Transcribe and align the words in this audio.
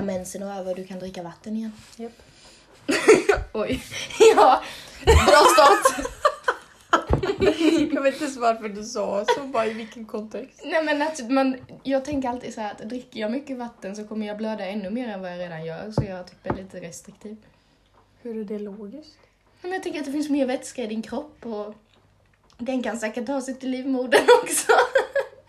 när 0.00 0.06
mensen 0.06 0.42
är 0.42 0.60
över 0.60 0.70
och 0.70 0.76
du 0.76 0.84
kan 0.84 0.98
dricka 0.98 1.22
vatten 1.22 1.56
igen. 1.56 1.72
Japp. 1.96 2.12
Oj. 3.52 3.82
ja, 4.34 4.62
bra 5.04 5.44
start. 5.54 6.06
Jag 7.92 8.02
vet 8.02 8.14
inte 8.14 8.24
ens 8.24 8.36
varför 8.36 8.68
du 8.68 8.84
sa 8.84 9.24
så, 9.28 9.42
bara 9.44 9.66
i 9.66 9.72
vilken 9.72 10.04
kontext. 10.04 10.60
Nej 10.64 10.84
men 10.84 11.02
att 11.02 11.30
man, 11.30 11.56
jag 11.82 12.04
tänker 12.04 12.28
alltid 12.28 12.54
så 12.54 12.60
här 12.60 12.70
att 12.72 12.78
dricker 12.78 13.20
jag 13.20 13.30
mycket 13.30 13.58
vatten 13.58 13.96
så 13.96 14.04
kommer 14.06 14.26
jag 14.26 14.36
blöda 14.36 14.66
ännu 14.66 14.90
mer 14.90 15.08
än 15.08 15.20
vad 15.20 15.32
jag 15.32 15.38
redan 15.38 15.64
gör. 15.64 15.92
Så 15.92 16.04
jag 16.04 16.26
typ 16.26 16.46
är 16.46 16.54
lite 16.54 16.80
restriktiv. 16.80 17.36
Hur 18.22 18.40
är 18.40 18.44
det 18.44 18.58
logiskt? 18.58 19.18
Men 19.62 19.72
jag 19.72 19.82
tänker 19.82 20.00
att 20.00 20.06
det 20.06 20.12
finns 20.12 20.30
mer 20.30 20.46
vätska 20.46 20.82
i 20.82 20.86
din 20.86 21.02
kropp 21.02 21.46
och 21.46 21.74
den 22.58 22.82
kan 22.82 22.98
säkert 22.98 23.26
ta 23.26 23.40
sig 23.40 23.54
till 23.54 23.70
livmodern 23.70 24.26
också. 24.42 24.72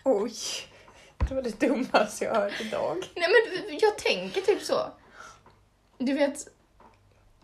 Oj, 0.04 0.32
det 1.28 1.34
var 1.34 1.42
det 1.42 1.60
dummaste 1.60 2.24
jag 2.24 2.34
hört 2.34 2.60
idag. 2.60 2.96
Nej 3.14 3.28
men 3.28 3.78
jag 3.80 3.98
tänker 3.98 4.40
typ 4.40 4.62
så. 4.62 4.80
Du 5.98 6.12
vet, 6.12 6.48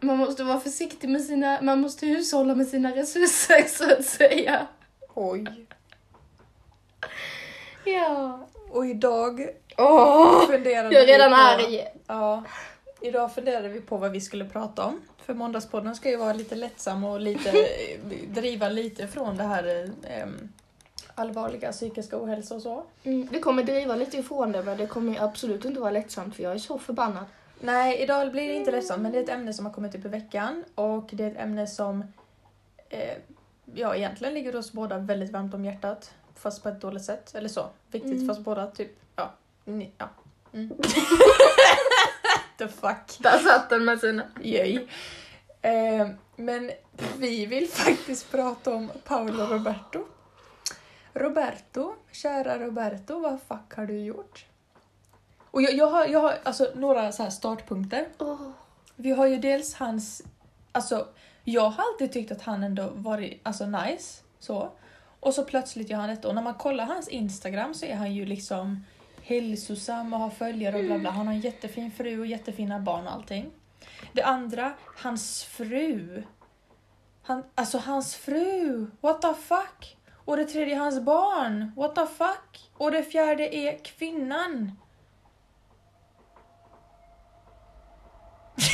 man 0.00 0.19
måste 0.19 0.45
vara 0.45 0.60
försiktig 0.60 1.09
med 1.09 1.24
sina, 1.24 1.62
man 1.62 1.80
måste 1.80 2.06
hushålla 2.06 2.55
med 2.55 2.69
sina 2.69 2.96
resurser 2.96 3.69
så 3.69 3.92
att 3.92 4.05
säga. 4.05 4.66
Oj. 5.14 5.66
Ja. 7.84 8.48
Och 8.70 8.86
idag 8.86 9.48
Åh! 9.77 10.47
funderade 10.47 10.95
Jag 10.95 11.02
är 11.02 11.06
redan 11.06 11.30
vi 11.30 11.36
på... 11.36 11.42
arg. 11.42 11.84
Ja. 12.06 12.45
Idag 13.00 13.34
funderade 13.34 13.69
vi 13.69 13.80
på 13.80 13.97
vad 13.97 14.12
vi 14.12 14.20
skulle 14.20 14.45
prata 14.45 14.84
om. 14.84 15.00
För 15.27 15.34
Måndagspodden 15.34 15.97
ska 15.97 16.10
ju 16.10 16.16
vara 16.16 16.33
lite 16.33 16.55
lättsam 16.55 17.05
och 17.05 17.20
lite, 17.20 17.69
driva 18.28 18.69
lite 18.69 19.08
från 19.08 19.36
det 19.36 19.45
här 19.45 19.91
eh, 20.02 20.27
allvarliga 21.18 21.72
psykiska 21.72 22.22
ohälsa 22.22 22.54
och 22.54 22.62
så. 22.62 22.84
Mm, 23.04 23.28
det 23.32 23.40
kommer 23.40 23.62
driva 23.62 23.96
lite 23.96 24.16
ifrån 24.18 24.52
det 24.52 24.62
men 24.62 24.77
det 24.78 24.86
kommer 24.86 25.22
absolut 25.24 25.64
inte 25.64 25.80
vara 25.80 25.91
lättsamt 25.91 26.36
för 26.36 26.42
jag 26.42 26.52
är 26.52 26.58
så 26.58 26.78
förbannad. 26.78 27.24
Nej, 27.60 27.98
idag 28.02 28.32
blir 28.32 28.48
det 28.48 28.54
inte 28.54 28.70
lättsamt 28.70 29.02
men 29.02 29.12
det 29.12 29.19
är 29.19 29.22
ett 29.22 29.28
ämne 29.28 29.52
som 29.52 29.66
har 29.66 29.72
kommit 29.72 29.94
upp 29.94 30.05
i 30.05 30.08
veckan 30.08 30.64
och 30.74 31.08
det 31.12 31.24
är 31.24 31.30
ett 31.30 31.39
ämne 31.39 31.66
som 31.66 32.05
eh, 32.89 33.16
ja, 33.74 33.94
egentligen 33.96 34.34
ligger 34.34 34.56
oss 34.56 34.72
båda 34.72 34.98
väldigt 34.98 35.33
varmt 35.33 35.55
om 35.55 35.64
hjärtat. 35.64 36.11
Fast 36.34 36.62
på 36.62 36.69
ett 36.69 36.80
dåligt 36.80 37.05
sätt. 37.05 37.34
Eller 37.34 37.48
så. 37.48 37.66
Viktigt 37.91 38.12
Mm. 38.12 38.28
fast 38.28 38.41
båda 38.41 38.66
typ, 38.66 38.91
ja. 39.16 39.30
Ni, 39.64 39.91
ja. 39.98 40.08
Mm. 40.52 40.69
The 42.58 42.69
fuck. 42.69 43.19
Där 43.19 43.39
satt 43.39 43.70
den 43.70 43.84
med 43.84 44.00
sina... 44.00 44.22
Yay. 44.42 44.86
Eh, 45.62 46.08
men 46.36 46.70
vi 47.19 47.46
vill 47.46 47.69
faktiskt 47.69 48.30
prata 48.30 48.74
om 48.74 48.91
Paolo 49.05 49.44
Roberto. 49.46 50.05
Roberto, 51.19 51.94
kära 52.12 52.58
Roberto, 52.58 53.20
vad 53.20 53.41
fuck 53.41 53.74
har 53.77 53.86
du 53.86 54.00
gjort? 54.00 54.47
Och 55.50 55.62
jag, 55.62 55.74
jag 55.74 55.86
har, 55.86 56.06
jag 56.06 56.20
har 56.20 56.34
alltså, 56.44 56.72
några 56.74 57.12
så 57.12 57.22
här 57.22 57.30
startpunkter. 57.30 58.08
Åh. 58.19 58.50
Vi 58.97 59.11
har 59.11 59.27
ju 59.27 59.39
dels 59.39 59.74
hans, 59.74 60.22
alltså 60.72 61.08
jag 61.44 61.70
har 61.70 61.84
alltid 61.84 62.12
tyckt 62.12 62.33
att 62.33 62.42
han 62.42 62.64
ändå 62.64 62.91
varit 62.94 63.41
alltså 63.42 63.66
nice, 63.66 64.22
så. 64.39 64.70
Och 65.20 65.34
så 65.34 65.44
plötsligt 65.44 65.91
gör 65.91 65.98
han 65.98 66.08
detta 66.08 66.28
och 66.28 66.34
när 66.34 66.42
man 66.42 66.55
kollar 66.55 66.84
hans 66.84 67.08
Instagram 67.08 67.74
så 67.74 67.86
är 67.86 67.94
han 67.94 68.14
ju 68.14 68.27
liksom 68.27 68.84
hälsosam 69.22 70.12
och 70.12 70.19
har 70.19 70.30
följare 70.30 70.78
och 70.78 70.84
bla 70.84 70.98
bla. 70.98 71.11
Han 71.11 71.27
har 71.27 71.34
en 71.34 71.41
jättefin 71.41 71.91
fru 71.91 72.20
och 72.20 72.27
jättefina 72.27 72.80
barn 72.80 73.06
och 73.06 73.12
allting. 73.12 73.50
Det 74.12 74.22
andra, 74.22 74.72
hans 74.96 75.44
fru. 75.44 76.22
Han, 77.22 77.42
alltså 77.55 77.78
hans 77.78 78.16
fru, 78.16 78.86
what 79.00 79.22
the 79.22 79.34
fuck? 79.34 79.97
Och 80.28 80.36
det 80.36 80.44
tredje, 80.44 80.76
hans 80.76 81.00
barn, 81.00 81.72
what 81.76 81.94
the 81.94 82.06
fuck? 82.06 82.70
Och 82.76 82.90
det 82.90 83.02
fjärde 83.02 83.56
är 83.56 83.78
kvinnan. 83.84 84.72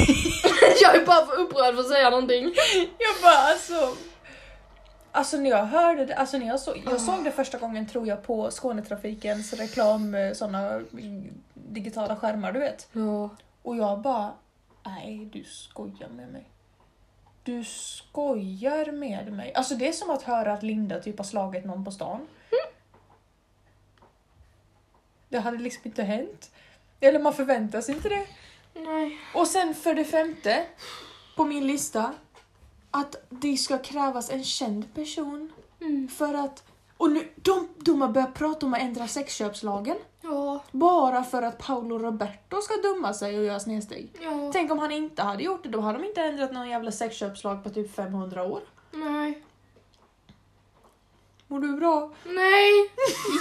jag 0.82 0.96
är 0.96 1.06
bara 1.06 1.26
för 1.26 1.40
upprörd 1.40 1.74
för 1.74 1.80
att 1.80 1.88
säga 1.88 2.10
någonting. 2.10 2.44
Jag 2.98 3.22
bara 3.22 3.38
alltså... 3.38 3.96
Alltså 5.12 5.36
när 5.36 5.50
jag 5.50 5.64
hörde 5.64 6.06
det, 6.06 6.14
alltså 6.14 6.38
när 6.38 6.46
jag, 6.46 6.60
så, 6.60 6.74
jag 6.84 7.00
såg 7.00 7.24
det 7.24 7.32
första 7.32 7.58
gången 7.58 7.86
tror 7.86 8.06
jag 8.06 8.22
på 8.22 8.50
Skånetrafikens 8.50 9.52
reklam, 9.52 10.14
eh, 10.14 10.32
såna 10.32 10.80
digitala 11.54 12.16
skärmar 12.16 12.52
du 12.52 12.60
vet. 12.60 12.88
Ja. 12.92 13.30
Och 13.62 13.76
jag 13.76 14.00
bara, 14.00 14.32
nej 14.84 15.30
du 15.32 15.44
skojar 15.44 16.08
med 16.08 16.28
mig. 16.28 16.50
Du 17.44 17.64
skojar 17.64 18.92
med 18.92 19.32
mig. 19.32 19.54
Alltså 19.54 19.74
det 19.74 19.88
är 19.88 19.92
som 19.92 20.10
att 20.10 20.22
höra 20.22 20.52
att 20.52 20.62
Linda 20.62 21.00
typ 21.00 21.18
har 21.18 21.24
slagit 21.24 21.64
någon 21.64 21.84
på 21.84 21.90
stan. 21.90 22.26
Det 25.28 25.38
hade 25.38 25.58
liksom 25.58 25.82
inte 25.84 26.02
hänt. 26.02 26.50
Eller 27.00 27.18
man 27.18 27.34
förväntar 27.34 27.80
sig 27.80 27.94
inte 27.94 28.08
det. 28.08 28.26
Nej. 28.74 29.18
Och 29.34 29.46
sen 29.46 29.74
för 29.74 29.94
det 29.94 30.04
femte 30.04 30.66
på 31.36 31.44
min 31.44 31.66
lista 31.66 32.14
att 32.90 33.16
det 33.30 33.56
ska 33.56 33.78
krävas 33.78 34.30
en 34.30 34.44
känd 34.44 34.94
person 34.94 35.52
Mm. 35.80 36.08
för 36.08 36.34
att... 36.34 36.64
Och 36.96 37.10
nu, 37.12 37.28
de, 37.36 37.68
de 37.76 38.00
har 38.00 38.08
börjat 38.08 38.34
prata 38.34 38.66
om 38.66 38.74
att 38.74 38.80
ändra 38.80 39.08
sexköpslagen. 39.08 39.96
Ja. 40.20 40.43
Bara 40.70 41.24
för 41.24 41.42
att 41.42 41.58
Paolo 41.58 41.98
Roberto 41.98 42.60
ska 42.60 42.76
dumma 42.76 43.14
sig 43.14 43.38
och 43.38 43.44
göra 43.44 43.60
snedsteg. 43.60 44.16
Ja. 44.20 44.50
Tänk 44.52 44.72
om 44.72 44.78
han 44.78 44.92
inte 44.92 45.22
hade 45.22 45.42
gjort 45.42 45.62
det, 45.62 45.68
då 45.68 45.80
hade 45.80 45.98
de 45.98 46.04
inte 46.04 46.22
ändrat 46.22 46.52
någon 46.52 46.68
jävla 46.68 46.92
sexköpslag 46.92 47.64
på 47.64 47.70
typ 47.70 47.94
500 47.94 48.42
år. 48.42 48.60
Nej. 48.92 49.42
Mår 51.46 51.60
du 51.60 51.72
bra? 51.72 52.12
Nej. 52.24 52.90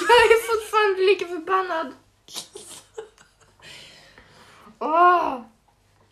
Jag 0.09 0.31
är 0.31 0.47
fortfarande 0.47 1.01
lika 1.01 1.27
förbannad. 1.27 1.93
Åh. 4.79 5.41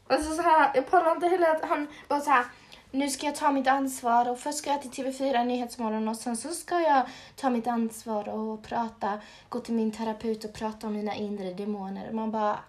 Alltså 0.08 0.36
så 0.36 0.42
här, 0.42 0.72
jag 0.76 0.90
pallar 0.90 1.12
inte 1.12 1.28
heller 1.28 1.56
att 1.56 1.66
han 1.66 1.88
bara 2.08 2.20
så 2.20 2.30
här. 2.30 2.46
Nu 2.94 3.10
ska 3.10 3.26
jag 3.26 3.36
ta 3.36 3.52
mitt 3.52 3.68
ansvar 3.68 4.30
och 4.30 4.40
först 4.40 4.58
ska 4.58 4.70
jag 4.70 4.82
till 4.82 4.92
TV4 4.92 5.46
Nyhetsmorgon 5.46 6.08
och 6.08 6.16
sen 6.16 6.38
så 6.38 6.50
ska 6.50 6.80
jag 6.80 7.06
ta 7.36 7.50
mitt 7.50 7.68
ansvar 7.68 8.30
och 8.30 8.64
prata, 8.64 9.22
gå 9.50 9.60
till 9.60 9.74
min 9.74 9.92
terapeut 9.92 10.46
och 10.46 10.54
prata 10.54 10.88
om 10.88 10.94
mina 10.94 11.16
inre 11.16 11.54
demoner. 11.54 12.12
Man 12.12 12.32
bara... 12.32 12.60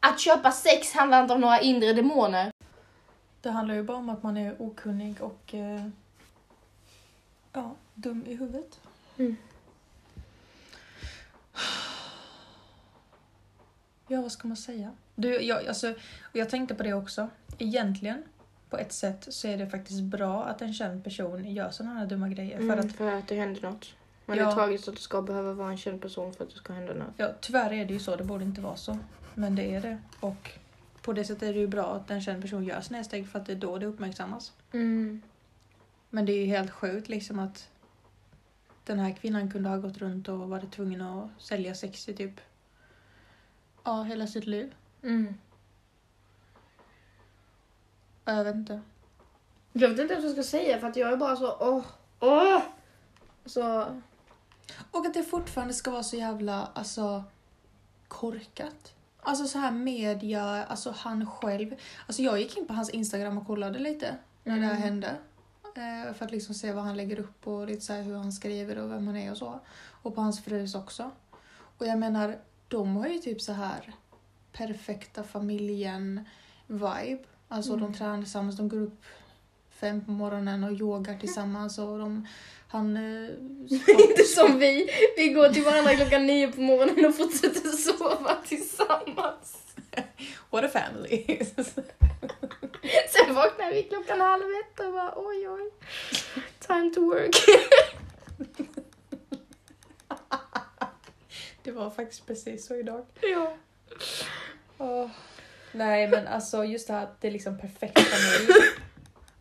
Att 0.00 0.20
köpa 0.20 0.52
sex 0.52 0.92
handlar 0.92 1.22
inte 1.22 1.34
om 1.34 1.40
några 1.40 1.60
inre 1.60 1.92
demoner. 1.92 2.52
Det 3.40 3.50
handlar 3.50 3.74
ju 3.74 3.82
bara 3.82 3.96
om 3.96 4.08
att 4.08 4.22
man 4.22 4.36
är 4.36 4.62
okunnig 4.62 5.20
och 5.20 5.54
eh, 5.54 5.86
ja, 7.52 7.74
dum 7.94 8.24
i 8.26 8.34
huvudet. 8.34 8.80
Mm. 9.18 9.36
Ja, 14.08 14.22
vad 14.22 14.32
ska 14.32 14.48
man 14.48 14.56
säga? 14.56 14.90
Du, 15.14 15.40
jag, 15.42 15.66
alltså, 15.66 15.94
jag 16.32 16.50
tänkte 16.50 16.74
på 16.74 16.82
det 16.82 16.94
också. 16.94 17.28
Egentligen, 17.58 18.22
på 18.70 18.78
ett 18.78 18.92
sätt, 18.92 19.26
så 19.30 19.48
är 19.48 19.56
det 19.58 19.66
faktiskt 19.66 20.02
bra 20.02 20.44
att 20.44 20.62
en 20.62 20.74
känd 20.74 21.04
person 21.04 21.54
gör 21.54 21.70
sådana 21.70 21.94
här 21.94 22.06
dumma 22.06 22.28
grejer. 22.28 22.58
För 22.58 22.76
att, 22.76 22.92
för 22.92 23.12
att 23.12 23.28
det 23.28 23.34
händer 23.34 23.62
något. 23.62 23.94
Men 24.26 24.38
Ja. 24.38 24.44
det 24.44 24.50
är 24.50 24.54
tragiskt 24.54 24.88
att 24.88 24.94
det 24.94 25.00
ska 25.00 25.22
behöva 25.22 25.52
vara 25.52 25.70
en 25.70 25.76
känd 25.78 26.02
person 26.02 26.32
för 26.32 26.44
att 26.44 26.50
det 26.50 26.56
ska 26.56 26.72
hända 26.72 26.94
något. 26.94 27.14
ja, 27.16 27.30
tyvärr 27.40 27.72
är 27.72 27.84
det 27.84 27.92
ju 27.92 27.98
så, 28.00 28.16
det 28.16 28.24
borde 28.24 28.44
inte 28.44 28.60
vara 28.60 28.76
så. 28.76 28.98
Men 29.34 29.54
det 29.54 29.74
är 29.74 29.80
det. 29.80 29.98
Och 30.20 30.50
på 31.02 31.12
det 31.12 31.24
sättet 31.24 31.42
är 31.42 31.52
det 31.52 31.60
ju 31.60 31.66
bra 31.66 31.94
att 31.94 32.10
en 32.10 32.20
känd 32.22 32.42
person 32.42 32.64
gör 32.64 32.80
snedsteg 32.80 33.28
för 33.28 33.38
att 33.38 33.46
det 33.46 33.52
är 33.52 33.56
då 33.56 33.78
det 33.78 33.86
uppmärksammas. 33.86 34.52
Mm. 34.72 35.22
Men 36.10 36.26
det 36.26 36.32
är 36.32 36.36
ju 36.40 36.46
helt 36.46 36.70
sjukt 36.70 37.08
liksom 37.08 37.38
att 37.38 37.68
den 38.84 38.98
här 38.98 39.12
kvinnan 39.12 39.50
kunde 39.50 39.68
ha 39.68 39.76
gått 39.76 39.98
runt 39.98 40.28
och 40.28 40.38
varit 40.48 40.72
tvungen 40.72 41.00
att 41.02 41.28
sälja 41.38 41.74
sex 41.74 42.08
i 42.08 42.14
typ 42.14 42.40
ja, 43.84 44.02
hela 44.02 44.26
sitt 44.26 44.46
liv. 44.46 44.74
Mm. 45.02 45.34
Ja, 48.24 48.32
Jag 48.32 48.44
vet 48.44 48.54
inte. 48.54 48.80
Jag 49.72 49.88
vet 49.88 49.98
inte 49.98 50.14
vad 50.14 50.24
jag 50.24 50.32
ska 50.32 50.42
säga 50.42 50.80
för 50.80 50.86
att 50.88 50.96
jag 50.96 51.12
är 51.12 51.16
bara 51.16 51.36
så 51.36 51.56
åh, 51.60 51.84
åh. 52.20 52.62
Så, 53.46 53.84
Och 54.90 55.06
att 55.06 55.14
det 55.14 55.22
fortfarande 55.22 55.74
ska 55.74 55.90
vara 55.90 56.02
så 56.02 56.16
jävla 56.16 56.68
alltså 56.74 57.24
korkat. 58.08 58.94
Alltså 59.22 59.46
så 59.46 59.58
här 59.58 59.70
media, 59.70 60.64
alltså 60.64 60.94
han 60.96 61.26
själv. 61.30 61.74
Alltså 62.06 62.22
jag 62.22 62.38
gick 62.40 62.56
in 62.56 62.66
på 62.66 62.72
hans 62.74 62.90
Instagram 62.90 63.38
och 63.38 63.46
kollade 63.46 63.78
lite 63.78 64.16
när 64.44 64.56
det 64.56 64.62
här 64.66 64.70
Mm. 64.70 64.82
hände. 64.82 65.16
Eh, 65.76 66.14
för 66.14 66.24
att 66.24 66.30
liksom 66.30 66.54
se 66.54 66.72
vad 66.72 66.84
han 66.84 66.96
lägger 66.96 67.20
upp 67.20 67.46
och 67.46 67.66
lite 67.66 67.80
så 67.80 67.92
hur 67.92 68.16
han 68.16 68.32
skriver 68.32 68.78
och 68.78 68.90
vem 68.92 69.06
han 69.06 69.16
är 69.16 69.30
och 69.30 69.36
så. 69.36 69.60
Och 70.02 70.14
på 70.14 70.20
hans 70.20 70.44
frus 70.44 70.74
också. 70.74 71.10
Och 71.78 71.86
jag 71.86 71.98
menar, 71.98 72.38
de 72.68 72.96
har 72.96 73.06
ju 73.06 73.18
typ 73.18 73.40
så 73.40 73.52
här 73.52 73.94
perfekta 74.52 75.22
familjen-vibe. 75.24 77.24
Alltså 77.52 77.72
Mm. 77.72 77.84
de 77.84 77.98
tränar 77.98 78.18
tillsammans, 78.22 78.56
de 78.56 78.68
går 78.68 78.80
upp 78.80 79.04
fem 79.80 80.04
på 80.04 80.10
morgonen 80.10 80.64
och 80.64 80.72
yogar 80.72 81.18
tillsammans 81.18 81.78
och 81.78 81.98
de, 81.98 82.26
han... 82.68 82.96
Eh, 82.96 83.30
inte 84.08 84.22
som 84.24 84.58
vi. 84.58 84.90
Vi 85.16 85.28
går 85.28 85.48
till 85.48 85.64
varandra 85.64 85.94
klockan 85.96 86.26
nio 86.26 86.52
på 86.52 86.60
morgonen 86.60 87.06
och 87.06 87.14
fortsätter 87.16 87.68
sova 87.76 88.36
tillsammans. 88.46 89.56
What 90.50 90.64
a 90.64 90.68
family! 90.68 91.24
Sen 93.08 93.34
vaknar 93.34 93.72
vi 93.72 93.82
klockan 93.82 94.20
halv 94.20 94.42
ett 94.42 94.80
och 94.80 94.92
bara 94.92 95.12
oj 95.16 95.48
oj. 95.48 95.70
Time 96.58 96.90
to 96.94 97.00
work. 97.00 97.36
det 101.62 101.72
var 101.72 101.90
faktiskt 101.90 102.26
precis 102.26 102.66
så 102.66 102.74
idag. 102.76 103.06
ja. 104.78 105.10
Nej 105.72 106.08
men 106.08 106.26
alltså 106.26 106.64
just 106.64 106.86
det 106.86 106.92
här 106.94 107.02
att 107.02 107.20
det 107.20 107.28
är 107.28 107.32
liksom 107.32 107.58
perfekt 107.58 107.98
familj. 108.00 108.52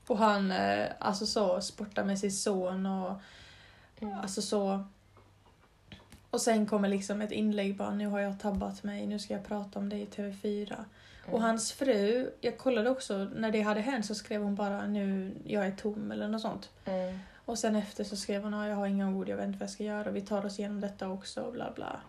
Och 0.07 0.17
han 0.17 0.51
eh, 0.51 0.87
alltså 0.99 1.25
så 1.25 1.61
sportar 1.61 2.03
med 2.03 2.19
sin 2.19 2.31
son 2.31 2.85
och 2.85 3.13
alltså 4.21 4.41
så. 4.41 4.83
Och 6.29 6.41
sen 6.41 6.65
kommer 6.65 6.89
liksom 6.89 7.21
ett 7.21 7.31
inlägg 7.31 7.75
bara 7.77 7.91
nu 7.91 8.07
har 8.07 8.19
jag 8.19 8.39
tabbat 8.39 8.83
mig, 8.83 9.07
nu 9.07 9.19
ska 9.19 9.33
jag 9.33 9.45
prata 9.45 9.79
om 9.79 9.89
det 9.89 9.95
i 9.95 10.05
TV4. 10.05 10.75
Och 11.31 11.41
hans 11.41 11.71
fru, 11.71 12.31
jag 12.41 12.57
kollade 12.57 12.89
också 12.89 13.27
när 13.35 13.51
det 13.51 13.61
hade 13.61 13.81
hänt 13.81 14.05
så 14.05 14.15
skrev 14.15 14.41
hon 14.41 14.55
bara 14.55 14.87
nu 14.87 15.35
jag 15.45 15.67
är 15.67 15.71
tom 15.71 16.11
eller 16.11 16.27
något 16.27 16.41
sånt. 16.41 16.69
Mm. 16.85 17.19
Och 17.45 17.59
sen 17.59 17.75
efter 17.75 18.03
så 18.03 18.15
skrev 18.15 18.43
hon 18.43 18.53
"Ja, 18.53 18.67
jag 18.67 18.75
har 18.75 18.87
inga 18.87 19.09
ord, 19.09 19.29
jag 19.29 19.37
vet 19.37 19.45
inte 19.45 19.59
vad 19.59 19.63
jag 19.63 19.69
ska 19.69 19.83
göra, 19.83 20.11
vi 20.11 20.21
tar 20.21 20.45
oss 20.45 20.59
igenom 20.59 20.81
detta 20.81 21.09
också 21.09 21.41
och 21.41 21.53
bla 21.53 21.71
bla. 21.75 21.99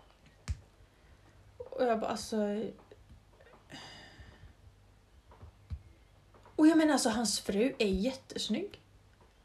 Och 1.57 1.87
jag 1.87 2.01
bara 2.01 2.11
alltså... 2.11 2.37
Och 6.61 6.67
jag 6.67 6.79
menar 6.79 6.93
alltså 6.93 7.09
hans 7.09 7.41
fru 7.41 7.75
är 7.79 7.87
jättesnygg. 7.87 8.81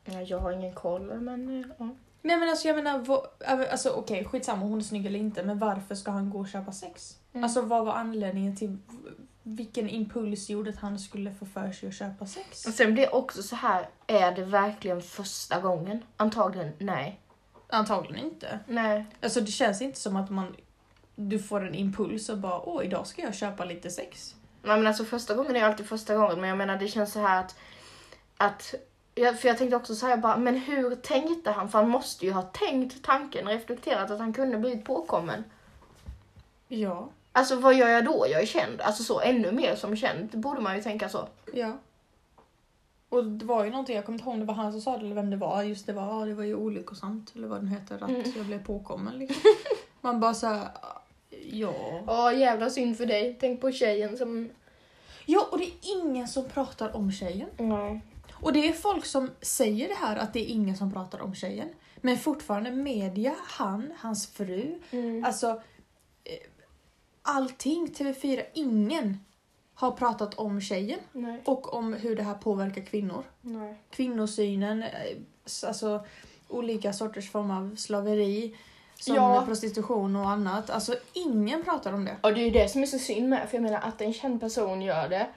Ja, 0.05 0.21
jag 0.21 0.39
har 0.39 0.51
ingen 0.51 0.73
koll, 0.73 1.21
men 1.21 1.59
eh, 1.63 1.67
ja. 1.79 1.89
Nej 2.21 2.37
men 2.37 2.49
alltså 2.49 2.67
jag 2.67 2.75
menar, 2.75 2.99
vad- 2.99 3.27
alltså 3.71 3.89
okej 3.89 4.25
skitsamma 4.25 4.65
hon 4.65 4.77
är 4.79 4.83
snygg 4.83 5.05
eller 5.05 5.19
inte 5.19 5.43
men 5.43 5.59
varför 5.59 5.95
ska 5.95 6.11
han 6.11 6.29
gå 6.29 6.39
och 6.39 6.47
köpa 6.47 6.71
sex? 6.71 7.17
Mm. 7.33 7.43
Alltså 7.43 7.61
vad 7.61 7.85
var 7.85 7.93
anledningen 7.93 8.55
till, 8.55 8.77
vilken 9.43 9.89
impuls 9.89 10.49
gjorde 10.49 10.69
att 10.69 10.75
han 10.75 10.99
skulle 10.99 11.33
få 11.33 11.45
för 11.45 11.71
sig 11.71 11.89
att 11.89 11.95
köpa 11.95 12.25
sex? 12.25 12.65
Och 12.65 12.73
sen 12.73 12.93
blir 12.93 13.03
det 13.05 13.11
också 13.11 13.43
så 13.43 13.55
här, 13.55 13.89
är 14.07 14.31
det 14.31 14.43
verkligen 14.45 15.01
första 15.01 15.59
gången? 15.61 16.01
Antagligen 16.17 16.71
nej. 16.79 17.19
Antagligen 17.69 18.25
inte. 18.25 18.59
Nej. 18.67 19.05
Alltså 19.21 19.41
det 19.41 19.51
känns 19.51 19.81
inte 19.81 19.99
som 19.99 20.15
att 20.15 20.29
man, 20.29 20.55
du 21.15 21.39
får 21.39 21.67
en 21.67 21.75
impuls 21.75 22.29
och 22.29 22.37
bara 22.37 22.61
åh 22.61 22.85
idag 22.85 23.07
ska 23.07 23.21
jag 23.21 23.35
köpa 23.35 23.65
lite 23.65 23.89
sex. 23.91 24.35
Nej 24.65 24.77
men 24.77 24.87
alltså 24.87 25.05
första 25.05 25.33
gången 25.35 25.55
är 25.55 25.63
alltid 25.63 25.85
första 25.85 26.15
gången, 26.15 26.39
men 26.41 26.49
jag 26.49 26.57
menar 26.57 26.77
det 26.77 26.87
känns 26.87 27.13
så 27.13 27.19
här 27.19 27.39
att... 27.39 27.55
att 28.37 28.73
för 29.15 29.47
jag 29.47 29.57
tänkte 29.57 29.75
också 29.75 29.95
säga 29.95 30.17
bara, 30.17 30.37
men 30.37 30.55
hur 30.55 30.95
tänkte 30.95 31.51
han? 31.51 31.69
För 31.69 31.79
han 31.79 31.89
måste 31.89 32.25
ju 32.25 32.31
ha 32.31 32.41
tänkt 32.41 33.03
tanken, 33.03 33.47
reflekterat 33.47 34.11
att 34.11 34.19
han 34.19 34.33
kunde 34.33 34.57
blivit 34.57 34.85
påkommen. 34.85 35.43
Ja. 36.67 37.09
Alltså 37.31 37.55
vad 37.55 37.75
gör 37.75 37.87
jag 37.89 38.05
då? 38.05 38.25
Jag 38.29 38.41
är 38.41 38.45
känd. 38.45 38.81
Alltså 38.81 39.03
så, 39.03 39.21
ännu 39.21 39.51
mer 39.51 39.75
som 39.75 39.95
känd. 39.95 40.29
Det 40.31 40.37
borde 40.37 40.61
man 40.61 40.75
ju 40.75 40.81
tänka 40.81 41.09
så. 41.09 41.27
Ja. 41.53 41.71
Och 43.09 43.23
det 43.25 43.45
var 43.45 43.63
ju 43.63 43.69
någonting, 43.69 43.95
jag 43.95 44.05
kommer 44.05 44.17
inte 44.19 44.25
ihåg 44.29 44.33
om 44.33 44.39
det 44.39 44.45
var 44.45 44.53
han 44.53 44.71
som 44.71 44.81
sa 44.81 44.97
det 44.97 45.05
eller 45.05 45.15
vem 45.15 45.29
det 45.29 45.37
var. 45.37 45.63
Just 45.63 45.85
det 45.85 45.93
var, 45.93 46.19
ja, 46.19 46.25
det 46.25 46.33
var 46.33 46.43
ju 46.43 46.55
olyckosamt 46.55 47.31
eller 47.35 47.47
vad 47.47 47.59
den 47.59 47.67
heter, 47.67 47.95
att 47.95 48.09
Mm. 48.09 48.23
jag 48.35 48.45
blev 48.45 48.65
påkommen 48.65 49.17
liksom. 49.19 49.41
Man 50.01 50.19
bara 50.19 50.33
såhär, 50.33 50.67
ja. 51.51 52.01
Åh 52.07 52.39
jävla 52.39 52.69
synd 52.69 52.97
för 52.97 53.05
dig. 53.05 53.37
Tänk 53.39 53.61
på 53.61 53.71
tjejen 53.71 54.17
som... 54.17 54.49
Ja, 55.25 55.47
och 55.51 55.57
det 55.57 55.65
är 55.65 55.73
ingen 55.81 56.27
som 56.27 56.49
pratar 56.49 56.95
om 56.95 57.11
tjejen. 57.11 57.49
Nej. 57.57 58.01
Och 58.33 58.53
det 58.53 58.67
är 58.67 58.73
folk 58.73 59.05
som 59.05 59.29
säger 59.41 59.87
det 59.87 59.93
här 59.93 60.17
att 60.17 60.33
det 60.33 60.39
är 60.39 60.53
ingen 60.53 60.77
som 60.77 60.93
pratar 60.93 61.21
om 61.21 61.35
tjejen. 61.35 61.69
Men 62.01 62.17
fortfarande 62.17 62.71
media, 62.71 63.35
han, 63.47 63.93
hans 63.97 64.27
fru, 64.27 64.79
Mm. 64.91 65.23
alltså 65.25 65.47
eh, 66.23 66.49
allting, 67.21 67.87
TV4, 67.87 68.43
ingen 68.53 69.17
har 69.73 69.91
pratat 69.91 70.33
om 70.33 70.61
tjejen 70.61 70.99
Nej. 71.11 71.41
och 71.45 71.73
om 71.73 71.93
hur 71.93 72.15
det 72.15 72.23
här 72.23 72.33
påverkar 72.35 72.81
kvinnor. 72.85 73.23
Nej. 73.41 73.75
Kvinnosynen, 73.89 74.83
eh, 74.83 74.89
alltså 75.67 76.05
olika 76.47 76.93
sorters 76.93 77.31
form 77.31 77.51
av 77.51 77.75
slaveri, 77.75 78.57
som 78.99 79.15
Ja. 79.15 79.43
prostitution 79.45 80.15
och 80.15 80.29
annat. 80.29 80.69
Alltså 80.69 80.95
ingen 81.13 81.63
pratar 81.63 81.93
om 81.93 82.05
det. 82.05 82.15
Och 82.21 82.33
det 82.33 82.41
är 82.41 82.45
ju 82.45 82.51
det 82.51 82.69
som 82.69 82.81
är 82.81 82.85
så 82.85 82.99
synd 82.99 83.29
med, 83.29 83.49
för 83.49 83.57
jag 83.57 83.63
menar 83.63 83.79
att 83.81 84.01
en 84.01 84.13
känd 84.13 84.39
person 84.41 84.81
gör 84.81 85.09
det 85.09 85.27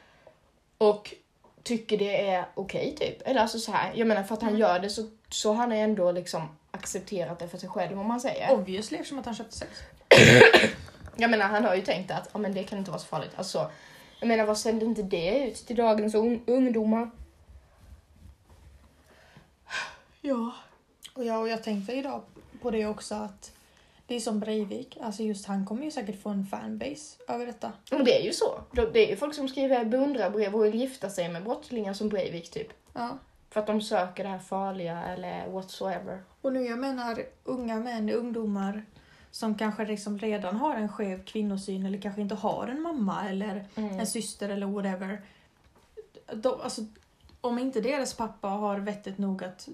och 0.79 1.15
tycker 1.63 1.99
det 1.99 2.29
är 2.31 2.45
okej 2.55 2.95
typ. 2.99 3.23
Eller 3.29 3.41
alltså 3.41 3.59
så 3.59 3.73
här, 3.73 3.93
jag 3.95 4.07
menar 4.09 4.23
för 4.23 4.35
att 4.35 4.43
han 4.43 4.49
Mm. 4.51 4.61
gör 4.61 4.79
det 4.79 4.91
så, 4.91 5.09
så 5.29 5.53
han 5.53 5.73
är 5.73 5.85
ändå 5.85 6.13
liksom 6.13 6.49
accepterat 6.71 7.39
det 7.39 7.49
för 7.49 7.59
sig 7.59 7.69
själv 7.69 8.01
om 8.01 8.07
man 8.07 8.21
säger. 8.21 8.53
Obviously 8.53 8.97
eftersom 8.99 9.19
att 9.19 9.27
han 9.27 9.35
köpte 9.35 9.57
sex. 9.57 9.71
Jag 11.17 11.31
menar 11.31 11.47
han 11.47 11.65
har 11.65 11.75
ju 11.75 11.83
tänkt 11.83 12.11
att 12.11 12.29
ja, 12.33 12.39
men 12.39 12.55
det 12.55 12.65
kan 12.65 12.79
inte 12.79 12.91
vara 12.91 13.01
så 13.01 13.07
farligt. 13.07 13.31
Alltså, 13.37 13.71
jag 14.21 14.29
menar 14.29 14.45
vad 14.45 14.59
sänder 14.59 14.87
inte 14.87 15.03
det 15.03 15.45
ut 15.49 15.67
till 15.67 15.77
dagens 15.77 16.15
un- 16.15 16.41
ungdomar? 16.47 17.11
Ja. 20.21 20.53
Och 21.15 21.25
jag, 21.25 21.41
och 21.41 21.49
jag 21.49 21.63
tänkte 21.63 21.93
idag 21.93 22.23
på 22.63 22.71
det 22.71 22.87
också 22.87 23.15
att 23.15 23.53
det 24.07 24.15
är 24.15 24.21
som 24.21 24.41
Breivik, 24.41 24.99
alltså 25.01 25.23
just 25.23 25.47
han 25.47 25.67
kommer 25.67 25.85
ju 25.85 25.91
säkert 25.91 26.23
få 26.23 26.29
en 26.29 26.47
fanbase 26.47 27.17
över 27.29 27.47
detta. 27.47 27.73
Men 27.91 28.05
det 28.05 28.21
är 28.21 28.25
ju 28.25 28.33
så. 28.33 28.61
De- 28.73 28.93
Det 28.93 29.07
är 29.07 29.11
ju 29.11 29.17
folk 29.17 29.35
som 29.35 29.49
skriver 29.49 29.85
beundrarbrev 29.85 30.55
och 30.55 30.65
vill 30.65 30.75
gifta 30.75 31.11
sig 31.11 31.29
med 31.29 31.45
brottslingar 31.45 31.93
som 31.93 32.09
Breivik 32.09 32.51
typ. 32.51 32.69
Ja. 32.93 33.19
För 33.51 33.61
att 33.61 33.67
de 33.67 33.81
söker 33.81 34.23
det 34.25 34.31
här 34.31 34.39
farliga 34.39 35.03
eller 35.05 35.51
whatsoever. 35.51 36.23
Och 36.41 36.53
nu 36.53 36.65
jag 36.65 36.79
menar 36.79 37.23
unga 37.45 37.77
män, 37.81 38.11
ungdomar 38.11 38.85
som 39.31 39.55
kanske 39.55 39.85
liksom 39.85 40.19
redan 40.19 40.57
har 40.57 40.75
en 40.77 40.89
skev 40.89 41.25
kvinnosyn 41.25 41.87
eller 41.87 42.01
kanske 42.01 42.21
inte 42.21 42.35
har 42.35 42.67
en 42.67 42.83
mamma 42.83 43.29
eller 43.29 43.65
Mm. 43.75 43.99
en 44.01 44.07
syster 44.07 44.49
eller 44.49 44.67
whatever. 44.67 45.23
De, 46.35 46.61
alltså, 46.61 46.81
om 47.41 47.59
inte 47.59 47.81
deras 47.81 48.15
pappa 48.15 48.49
har 48.49 48.79
vettet 48.79 49.19
nog 49.19 49.45
att 49.45 49.69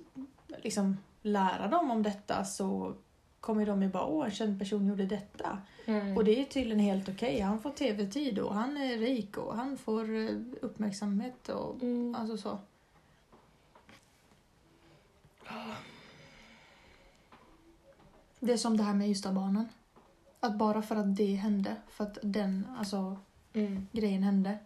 liksom 0.62 0.96
lära 1.24 1.68
dem 1.68 1.90
om 1.90 2.02
detta 2.02 2.44
så 2.44 2.94
kommer 3.40 3.66
de 3.66 3.82
ju 3.82 3.88
bara 3.88 4.06
åh 4.06 4.24
en 4.24 4.30
känd 4.30 4.58
person 4.58 4.86
gjorde 4.86 5.06
detta. 5.06 5.58
Mm. 5.84 6.16
Och 6.16 6.24
det 6.24 6.40
är 6.40 6.44
tydligen 6.44 6.78
helt 6.80 7.08
okej. 7.08 7.40
Han 7.40 7.60
får 7.60 7.70
tv-tid 7.70 8.38
och 8.38 8.54
han 8.54 8.76
är 8.76 8.98
rik 8.98 9.36
och 9.38 9.56
han 9.56 9.76
får 9.78 10.16
eh, 10.16 10.30
uppmärksamhet 10.62 11.48
och 11.48 11.82
Mm. 11.82 12.14
alltså 12.14 12.36
så. 12.36 12.58
Det 18.40 18.52
är 18.52 18.56
som 18.56 18.76
det 18.76 18.82
här 18.82 18.94
med 18.94 19.08
Ystadbanan. 19.08 19.68
Att 20.40 20.58
bara 20.58 20.82
för 20.82 20.96
att 20.96 21.16
det 21.16 21.34
hände, 21.34 21.76
för 21.88 22.04
att 22.04 22.18
den 22.22 22.66
alltså, 22.78 23.16
Mm. 23.52 23.86
grejen 23.92 24.22
hände, 24.22 24.58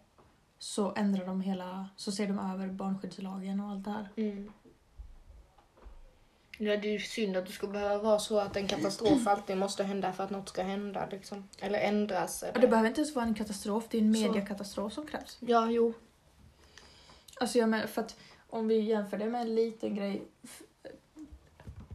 så 0.59 0.93
ändrar 0.95 1.25
de 1.25 1.41
hela, 1.41 1.89
så 1.95 2.11
ser 2.11 2.27
de 2.27 2.39
över 2.39 2.67
barnskyddslagen 2.67 3.59
och 3.59 3.69
allt 3.69 3.85
det 3.85 3.91
här. 3.91 4.09
Mm. 4.15 4.51
Ja, 6.61 6.77
det 6.77 6.87
är 6.87 6.91
ju 6.91 6.99
synd 6.99 7.37
att 7.37 7.45
det 7.45 7.51
ska 7.51 7.67
behöva 7.67 7.97
vara 8.03 8.19
så 8.19 8.39
att 8.39 8.55
en 8.55 8.67
katastrof 8.67 9.27
alltid 9.27 9.57
måste 9.57 9.83
hända 9.83 10.13
för 10.13 10.23
att 10.23 10.29
något 10.29 10.49
ska 10.49 10.63
hända. 10.63 11.07
Liksom. 11.11 11.49
Eller 11.59 11.79
ändras. 11.79 12.43
Eller... 12.43 12.61
Det 12.61 12.67
behöver 12.67 12.89
inte 12.89 13.01
ens 13.01 13.15
vara 13.15 13.25
en 13.25 13.33
katastrof, 13.33 13.83
det 13.89 13.97
är 13.97 14.01
en 14.01 14.13
Så. 14.15 14.21
mediakatastrof 14.21 14.93
som 14.93 15.07
krävs. 15.07 15.37
Ja, 15.39 15.71
jo. 15.71 15.93
Alltså 17.39 17.57
jag 17.57 17.69
menar, 17.69 17.87
för 17.87 18.01
att 18.01 18.15
om 18.49 18.67
vi 18.67 18.79
jämför 18.79 19.17
det 19.17 19.25
med 19.25 19.41
en 19.41 19.55
liten 19.55 19.95
grej. 19.95 20.21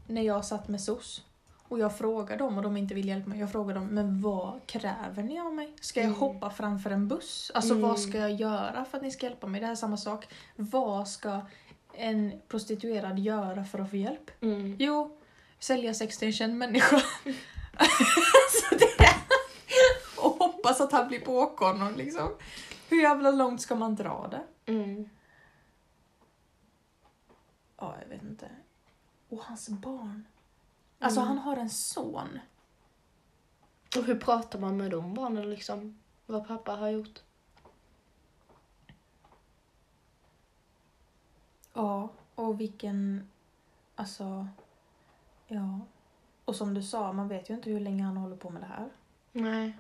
När 0.07 0.23
jag 0.23 0.45
satt 0.45 0.69
med 0.69 0.81
SOS 0.81 1.23
och 1.69 1.79
jag 1.79 1.99
frågar 1.99 2.37
dem 2.37 2.57
och 2.57 2.63
de 2.63 2.77
inte 2.77 2.95
vill 2.95 3.09
hjälpa 3.09 3.29
mig. 3.29 3.41
Jag 3.41 3.53
frågar 3.53 3.75
dem, 3.75 3.87
men 3.87 4.23
vad 4.23 4.61
kräver 4.67 5.23
ni 5.23 5.41
av 5.41 5.55
mig? 5.55 5.73
Ska 5.81 6.01
jag 6.01 6.07
Mm. 6.07 6.21
hoppa 6.21 6.51
framför 6.51 6.91
en 6.91 7.09
buss? 7.09 7.51
Alltså 7.55 7.75
Mm. 7.75 7.89
vad 7.89 8.01
ska 8.01 8.19
jag 8.19 8.33
göra 8.33 8.85
för 8.91 8.97
att 8.99 9.03
ni 9.03 9.11
ska 9.11 9.27
hjälpa 9.27 9.47
mig? 9.47 9.61
Det 9.61 9.67
här 9.67 9.73
är 9.73 9.77
samma 9.77 9.97
sak. 9.97 10.29
Vad 10.57 11.09
ska 11.09 11.41
en 11.97 12.41
prostituerad 12.49 13.19
göra 13.19 13.65
för 13.65 13.79
att 13.79 13.91
få 13.91 13.97
hjälp? 13.97 14.31
Mm. 14.41 14.77
Jo, 14.79 15.19
sälja 15.59 15.95
sex 15.95 16.19
till 16.19 16.27
en 16.29 16.33
känd 16.33 16.57
människa. 16.59 17.01
så 18.51 18.75
det 18.75 19.05
är... 19.05 19.15
Och 20.19 20.31
hoppas 20.31 20.81
att 20.81 20.93
han 20.93 21.09
blir 21.09 21.21
påkommen 21.21 21.93
liksom. 21.95 22.29
Hur 22.89 23.03
jävla 23.03 23.31
långt 23.31 23.61
ska 23.61 23.75
man 23.75 23.95
dra 23.95 24.29
det? 24.31 24.73
Mm. 24.73 25.09
Ja, 27.77 27.95
jag 28.03 28.09
vet 28.09 28.23
inte. 28.23 28.49
Och 29.29 29.45
hans 29.45 29.69
barn. 29.69 30.25
Alltså 30.99 31.21
Mm. 31.21 31.29
han 31.29 31.39
har 31.39 31.57
en 31.57 31.71
son. 31.71 32.39
Och 33.97 34.05
hur 34.05 34.15
pratar 34.15 34.59
man 34.59 34.77
med 34.77 34.91
de 34.91 35.15
barnen 35.15 35.51
liksom? 35.51 35.99
Vad 36.27 36.49
pappa 36.49 36.73
har 36.73 36.89
gjort? 36.89 37.23
Ja, 41.75 42.09
och 42.35 42.61
vilken... 42.61 43.29
Alltså... 43.95 44.49
Ja. 45.47 45.81
Och 46.45 46.57
som 46.57 46.75
du 46.75 46.83
sa, 46.83 47.13
man 47.13 47.29
vet 47.29 47.51
ju 47.51 47.55
inte 47.55 47.71
hur 47.71 47.81
länge 47.81 48.03
han 48.03 48.17
håller 48.17 48.37
på 48.37 48.51
med 48.51 48.63
det 48.63 48.67
här. 48.67 48.89
Nej. 49.33 49.79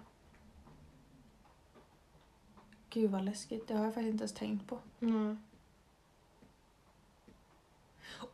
Gud 2.91 3.11
vad 3.11 3.25
läskigt, 3.25 3.69
det 3.69 3.75
har 3.75 3.85
jag 3.85 3.95
faktiskt 3.95 4.13
inte 4.13 4.23
ens 4.23 4.35
tänkt 4.35 4.69
på. 4.69 4.79
Nej. 4.99 5.37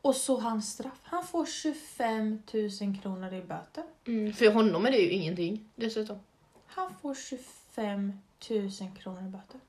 Och 0.03 0.17
så 0.17 0.41
hans 0.41 0.73
straff. 0.73 1.01
Han 1.03 1.25
får 1.25 1.47
25 1.47 2.43
000 2.81 3.01
kronor 3.03 3.33
i 3.33 3.43
böter. 3.43 3.85
Mm. 4.07 4.33
För 4.33 4.53
honom 4.53 4.87
är 4.87 4.91
det 4.91 4.99
ju 4.99 5.11
ingenting 5.11 5.65
dessutom. 5.75 6.19
Han 6.67 6.95
får 6.95 7.15
25 7.15 8.13
000 8.51 8.71
kronor 8.99 9.27
i 9.27 9.29
böter. 9.29 9.61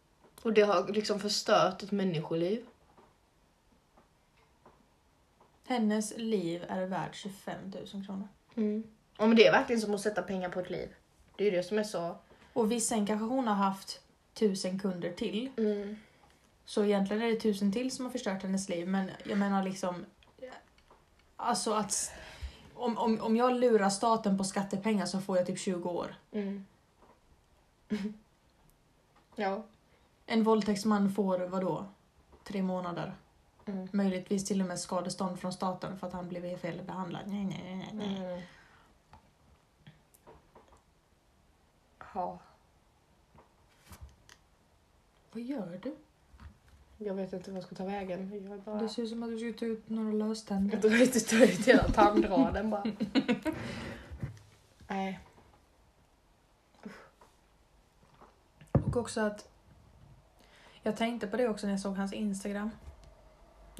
Och 0.41 0.53
det 0.53 0.61
har 0.61 0.87
liksom 0.87 1.19
förstört 1.19 1.83
ett 1.83 1.91
människoliv. 1.91 2.65
Hennes 5.67 6.17
liv 6.17 6.65
är 6.67 6.85
värd 6.85 7.15
25 7.15 7.59
000 7.93 8.05
kronor. 8.05 8.27
Mm. 8.55 8.83
Ja, 9.17 9.27
men 9.27 9.37
det 9.37 9.47
är 9.47 9.51
verkligen 9.51 9.81
som 9.81 9.93
att 9.93 10.01
sätta 10.01 10.21
pengar 10.21 10.49
på 10.49 10.59
ett 10.59 10.69
liv. 10.69 10.89
Det 11.35 11.43
är 11.43 11.51
ju 11.51 11.57
det 11.57 11.63
som 11.63 11.79
är 11.79 11.83
så... 11.83 12.15
Och 12.53 12.71
visst, 12.71 12.89
sen 12.89 13.07
kanske 13.07 13.25
hon 13.25 13.47
har 13.47 13.55
haft 13.55 14.01
tusen 14.33 14.79
kunder 14.79 15.11
till. 15.11 15.51
Mm. 15.57 15.97
Så 16.65 16.83
egentligen 16.83 17.23
är 17.23 17.27
det 17.27 17.39
tusen 17.39 17.71
till 17.71 17.91
som 17.91 18.05
har 18.05 18.11
förstört 18.11 18.43
hennes 18.43 18.69
liv, 18.69 18.87
men 18.87 19.11
jag 19.23 19.37
menar 19.37 19.63
liksom... 19.63 20.05
Alltså 21.35 21.73
att... 21.73 22.11
Om, 22.73 22.97
om, 22.97 23.21
om 23.21 23.35
jag 23.35 23.59
lurar 23.59 23.89
staten 23.89 24.37
på 24.37 24.43
skattepengar 24.43 25.05
så 25.05 25.19
får 25.19 25.37
jag 25.37 25.47
typ 25.47 25.59
20 25.59 25.89
år. 25.89 26.15
Mm. 26.31 26.65
ja. 29.35 29.63
En 30.25 30.43
våldtäktsman 30.43 31.11
får 31.11 31.39
vadå? 31.39 31.85
Tre 32.43 32.61
månader. 32.61 33.13
Mm. 33.65 33.87
Möjligtvis 33.91 34.45
till 34.45 34.61
och 34.61 34.67
med 34.67 34.79
skadestånd 34.79 35.39
från 35.39 35.53
staten 35.53 35.99
för 35.99 36.07
att 36.07 36.13
han 36.13 36.29
blev 36.29 36.57
fel 36.57 36.81
behandlad. 36.83 37.21
Nej, 37.27 37.45
nej, 37.45 37.61
nej, 37.63 37.89
nej. 37.93 38.17
Mm. 38.17 38.41
Ja. 42.13 42.39
Vad 45.31 45.43
gör 45.43 45.79
du? 45.83 45.95
Jag 46.97 47.13
vet 47.13 47.33
inte 47.33 47.51
vad 47.51 47.57
jag 47.57 47.63
ska 47.63 47.75
ta 47.75 47.85
vägen. 47.85 48.49
Jag 48.49 48.59
bara... 48.59 48.79
Det 48.79 48.89
ser 48.89 49.03
ut 49.03 49.09
som 49.09 49.23
att 49.23 49.29
du 49.29 49.37
ska 49.37 49.59
ta 49.59 49.65
ut 49.65 49.89
några 49.89 50.11
löständer. 50.11 50.73
Jag 50.73 50.81
drar 50.81 51.01
inte 51.01 51.35
ut 51.35 51.67
hela 51.67 51.83
tandraden 51.83 52.69
bara. 52.69 52.83
Nej. 54.87 55.19
Och 58.71 58.97
också 58.97 59.21
att... 59.21 59.49
Jag 60.83 60.97
tänkte 60.97 61.27
på 61.27 61.37
det 61.37 61.47
också 61.49 61.67
när 61.67 61.73
jag 61.73 61.79
såg 61.79 61.95
hans 61.95 62.13
Instagram. 62.13 62.71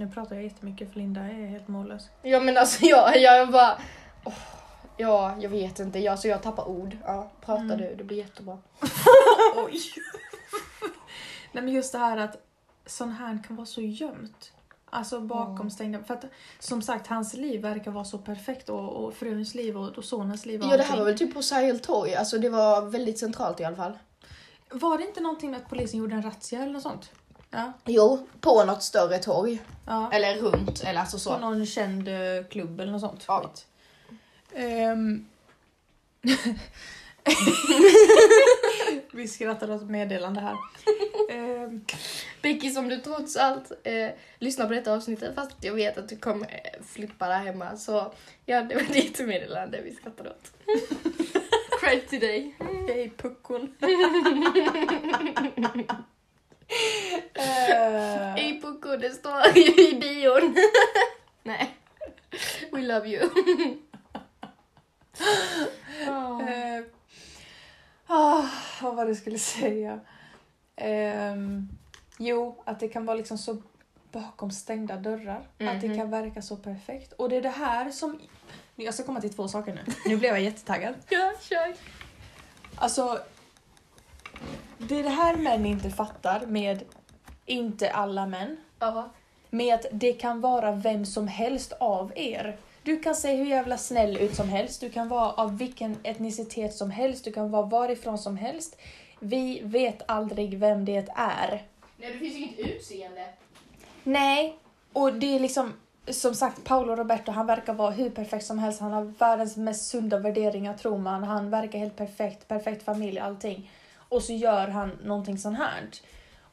Nu 0.02 0.08
pratar 0.10 0.36
jag 0.36 0.44
jättemycket 0.44 0.92
för 0.94 1.00
Linda 1.00 1.22
är 1.22 1.48
helt 1.48 1.68
mållös. 1.68 2.10
Ja 2.22 2.40
men 2.40 2.58
alltså 2.58 2.86
jag, 2.86 3.22
jag 3.22 3.52
bara... 3.52 3.78
åh, 4.26 4.34
ja, 4.98 5.36
jag 5.40 5.50
vet 5.50 5.80
inte. 5.80 6.00
Jag, 6.00 6.20
så 6.20 6.28
jag 6.28 6.44
tappar 6.44 6.68
ord. 6.68 6.98
Ja, 7.06 7.32
prata 7.42 7.62
Mm. 7.62 7.78
du. 7.78 7.96
Det 7.96 8.04
blir 8.04 8.18
jättebra. 8.18 8.58
Oj! 9.56 9.82
Nej 11.52 11.64
men 11.64 11.74
just 11.74 11.92
det 11.92 11.98
här 11.98 12.18
att 12.18 12.38
sån 12.86 13.12
här 13.12 13.44
kan 13.48 13.56
vara 13.56 13.66
så 13.66 13.82
gömt. 13.82 14.52
Alltså 14.90 15.20
bakom 15.22 15.56
Mm. 15.56 15.70
stängda... 15.72 16.04
För 16.04 16.14
att 16.14 16.26
som 16.60 16.82
sagt, 16.82 17.08
hans 17.08 17.34
liv 17.34 17.62
verkar 17.62 17.92
vara 17.92 18.06
så 18.06 18.18
perfekt 18.18 18.70
och, 18.70 18.90
och 19.06 19.14
fruns 19.14 19.56
liv 19.56 19.78
och, 19.78 19.98
och 19.98 20.06
sonens 20.06 20.46
liv 20.46 20.62
och 20.62 20.68
Ja 20.68 20.78
det 20.78 20.84
här 20.84 20.98
var 20.98 21.06
väl 21.06 21.18
typ 21.18 21.34
på 21.34 21.42
Sergel 21.42 21.80
torg. 21.80 22.16
Alltså 22.16 22.38
det 22.38 22.50
var 22.50 22.82
väldigt 22.82 23.20
centralt 23.20 23.60
i 23.60 23.64
alla 23.64 23.76
fall. 23.76 23.98
Var 24.70 24.98
det 24.98 25.04
inte 25.04 25.22
någonting 25.22 25.52
med 25.52 25.60
att 25.62 25.70
polisen 25.70 26.00
gjorde 26.00 26.16
en 26.16 26.22
razzia 26.22 26.62
eller 26.62 26.74
något 26.74 26.84
sånt? 26.84 27.12
Ja. 27.52 27.74
Jo, 27.86 28.28
på 28.42 28.64
något 28.64 28.84
större 28.84 29.20
torg. 29.20 29.62
ja. 29.86 30.10
Eller 30.14 30.36
runt, 30.38 30.84
eller 30.84 31.00
alltså 31.00 31.18
På 31.18 31.20
så. 31.20 31.38
någon 31.38 31.66
känd 31.66 32.08
eh, 32.08 32.46
klubb 32.50 32.80
eller 32.80 32.92
något 32.92 33.02
sånt. 33.02 33.26
Ja. 33.28 33.42
Skit. 33.42 33.66
Ehm. 34.56 35.26
Vi 39.12 39.28
skrattar 39.28 39.72
åt 39.72 39.90
meddelande 39.90 40.42
här. 40.42 40.58
Ehm, 41.30 41.86
Becky 42.42 42.70
som 42.70 42.90
du 42.90 42.98
trots 42.98 43.38
allt 43.38 43.72
eh, 43.84 44.10
lyssnar 44.40 44.68
på 44.68 44.74
detta 44.74 44.94
avsnittet 44.94 45.36
fast 45.36 45.56
jag 45.62 45.74
vet 45.74 45.98
att 45.98 46.10
du 46.10 46.18
kommer 46.18 46.48
eh, 46.48 46.84
flippa 46.86 47.28
där 47.28 47.38
hemma. 47.40 47.78
Så 47.78 48.14
ja, 48.46 48.62
det 48.62 48.76
var 48.76 48.94
ditt 48.94 49.20
meddelande 49.28 49.82
vi 49.82 49.96
skrattade 49.96 50.30
åt. 50.30 50.52
Cred 51.82 52.08
till 52.10 52.20
dig. 52.20 52.56
Hej 52.88 53.14
puckon. 53.18 53.76
Eh, 57.34 58.36
Hej 58.36 58.62
Pucko, 58.62 58.98
det 58.98 59.10
står 59.10 59.58
i 59.58 60.00
bion. 60.02 60.56
Nej. 61.44 61.76
We 62.72 62.82
love 62.82 63.08
you. 63.10 63.24
eh, 66.08 66.84
ah, 68.08 68.44
vad 68.82 68.96
var 68.96 69.06
det 69.06 69.10
jag 69.10 69.18
skulle 69.18 69.40
säga? 69.40 70.00
Ehm, 70.76 71.68
jo, 72.18 72.62
att 72.66 72.80
det 72.80 72.88
kan 72.88 73.06
vara 73.06 73.18
liksom 73.18 73.38
så 73.38 73.62
bakom 74.12 74.52
stängda 74.52 74.96
dörrar. 74.98 75.48
Att 75.60 75.82
det 75.82 75.88
Mhm. 75.88 75.98
kan 75.98 76.10
verka 76.12 76.42
så 76.42 76.56
perfekt. 76.58 77.14
Och 77.14 77.30
det 77.30 77.36
är 77.36 77.42
det 77.42 77.50
här 77.50 77.92
som... 77.92 78.20
Jag 78.76 78.94
ska 78.94 79.04
komma 79.04 79.22
till 79.22 79.34
två 79.34 79.48
saker 79.48 79.74
nu. 79.74 79.82
Nu 80.06 80.18
blev 80.18 80.32
jag 80.32 80.42
jättetaggad. 80.42 80.96
Ja, 81.10 81.34
kör. 81.42 81.74
Alltså, 82.76 83.20
det 84.88 85.00
är 85.00 85.04
det 85.04 85.10
här 85.10 85.36
män 85.36 85.66
inte 85.66 85.90
fattar 85.90 86.46
med 86.46 86.84
inte 87.46 87.92
alla 87.92 88.26
män. 88.26 88.58
Ja. 88.80 89.10
Med 89.50 89.76
att 89.76 89.86
det 89.92 90.14
kan 90.14 90.42
vara 90.42 90.72
vem 90.72 91.06
som 91.06 91.28
helst 91.28 91.74
av 91.80 92.12
er. 92.16 92.58
Du 92.84 93.00
kan 93.00 93.16
se 93.16 93.36
hur 93.36 93.46
jävla 93.46 93.78
snäll 93.78 94.18
ut 94.18 94.36
som 94.36 94.50
helst, 94.50 94.82
du 94.82 94.90
kan 94.90 95.08
vara 95.08 95.32
av 95.32 95.58
vilken 95.58 95.98
etnicitet 96.04 96.74
som 96.74 96.92
helst, 96.92 97.26
du 97.26 97.32
kan 97.32 97.52
vara 97.52 97.66
varifrån 97.66 98.18
som 98.18 98.38
helst. 98.38 98.78
Vi 99.20 99.62
vet 99.64 100.02
aldrig 100.06 100.60
vem 100.60 100.86
det 100.86 101.08
är. 101.16 101.66
Nej, 101.98 102.14
det 102.14 102.20
finns 102.20 102.36
inget 102.36 102.60
utseende. 102.60 103.26
Nej, 104.04 104.58
och 104.94 105.14
det 105.14 105.36
är 105.36 105.40
liksom 105.40 105.74
som 106.08 106.36
sagt, 106.36 106.64
Paolo 106.64 106.96
Roberto, 106.96 107.32
han 107.32 107.48
verkar 107.48 107.74
vara 107.74 107.92
hur 107.92 108.10
perfekt 108.10 108.46
som 108.46 108.60
helst. 108.60 108.82
Han 108.82 108.92
har 108.92 109.04
världens 109.04 109.58
mest 109.58 109.90
sunda 109.90 110.20
värderingar 110.20 110.74
tror 110.74 110.98
man. 110.98 111.24
Han 111.24 111.50
verkar 111.50 111.80
helt 111.80 111.96
perfekt, 111.96 112.48
perfekt 112.48 112.84
familj, 112.84 113.20
allting. 113.20 113.70
Och 114.12 114.24
så 114.24 114.34
gör 114.34 114.68
han 114.68 114.90
någonting 115.04 115.38
sånt 115.38 115.58
här. 115.58 115.90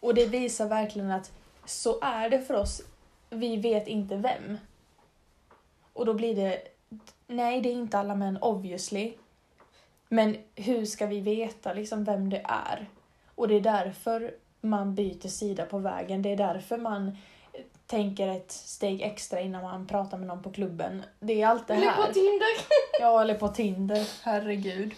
Och 0.00 0.14
det 0.14 0.26
visar 0.26 0.68
verkligen 0.68 1.10
att 1.10 1.32
så 1.64 2.00
är 2.00 2.30
det 2.30 2.40
för 2.40 2.54
oss. 2.54 2.82
Vi 3.30 3.56
vet 3.56 3.88
inte 3.88 4.16
vem. 4.16 4.58
Och 5.92 6.06
då 6.06 6.14
blir 6.14 6.36
det, 6.36 6.62
nej 7.26 7.60
det 7.60 7.68
är 7.68 7.72
inte 7.72 7.98
alla 7.98 8.14
män 8.14 8.38
obviously. 8.42 9.12
Men 10.08 10.36
hur 10.54 10.84
ska 10.84 11.06
vi 11.06 11.20
veta 11.20 11.72
liksom 11.72 12.04
vem 12.04 12.30
det 12.30 12.42
är? 12.44 12.86
Och 13.34 13.48
det 13.48 13.54
är 13.54 13.60
därför 13.60 14.34
man 14.60 14.94
byter 14.94 15.28
sida 15.28 15.66
på 15.66 15.78
vägen. 15.78 16.22
Det 16.22 16.32
är 16.32 16.36
därför 16.36 16.78
man 16.78 17.16
tänker 17.86 18.28
ett 18.28 18.52
steg 18.52 19.02
extra 19.02 19.40
innan 19.40 19.62
man 19.62 19.86
pratar 19.86 20.18
med 20.18 20.26
någon 20.26 20.42
på 20.42 20.50
klubben. 20.50 21.02
Det 21.20 21.42
är 21.42 21.46
allt 21.46 21.66
det 21.68 21.74
Eller 21.74 21.86
här. 21.86 22.06
på 22.06 22.12
Tinder. 22.12 22.48
Ja, 23.00 23.22
eller 23.22 23.34
på 23.34 23.48
Tinder. 23.48 24.08
Herregud. 24.22 24.94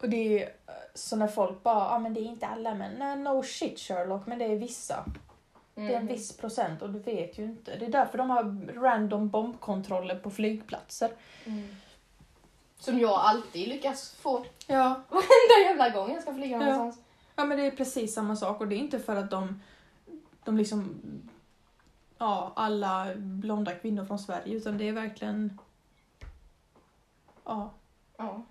Och 0.00 0.08
det 0.08 0.42
är 0.42 0.50
så 0.96 1.16
när 1.16 1.28
folk 1.28 1.62
bara, 1.62 1.74
ja 1.74 1.90
ah, 1.94 1.98
men 1.98 2.14
det 2.14 2.20
är 2.20 2.24
inte 2.24 2.46
alla 2.46 2.74
män. 2.74 2.92
Nej, 2.98 3.16
no 3.16 3.42
shit 3.42 3.78
Sherlock, 3.78 4.26
men 4.26 4.38
det 4.38 4.44
är 4.44 4.56
vissa. 4.56 5.04
Det 5.74 5.94
är 5.94 6.00
en 6.00 6.06
viss 6.06 6.36
procent 6.36 6.82
och 6.82 6.90
du 6.90 6.98
vet 6.98 7.38
ju 7.38 7.44
inte. 7.44 7.76
Det 7.76 7.86
är 7.86 7.90
därför 7.90 8.18
de 8.18 8.30
har 8.30 8.72
random 8.80 9.28
bombkontroller 9.28 10.14
på 10.18 10.30
flygplatser. 10.30 11.10
Mm. 11.44 11.76
Som 12.78 12.98
jag 12.98 13.10
alltid 13.20 13.68
lyckas 13.68 14.10
få 14.14 14.44
Ja. 14.66 15.00
varenda 15.08 15.68
jävla 15.68 15.90
gång 15.90 16.12
jag 16.12 16.22
ska 16.22 16.34
flyga 16.34 16.56
Ja. 16.60 16.74
någonstans. 16.74 17.04
Ja 17.36 17.44
men 17.44 17.58
det 17.58 17.66
är 17.66 17.70
precis 17.70 18.14
samma 18.14 18.36
sak 18.36 18.60
och 18.60 18.68
det 18.68 18.74
är 18.74 18.78
inte 18.78 18.98
för 18.98 19.16
att 19.16 19.30
de, 19.30 19.62
de 20.44 20.56
liksom, 20.56 21.00
ja 22.18 22.52
alla 22.56 23.06
blonda 23.16 23.74
kvinnor 23.74 24.04
från 24.04 24.18
Sverige 24.18 24.56
utan 24.56 24.78
det 24.78 24.88
är 24.88 24.92
verkligen, 24.92 25.58
ja, 27.44 27.70
Ja. 28.16 28.42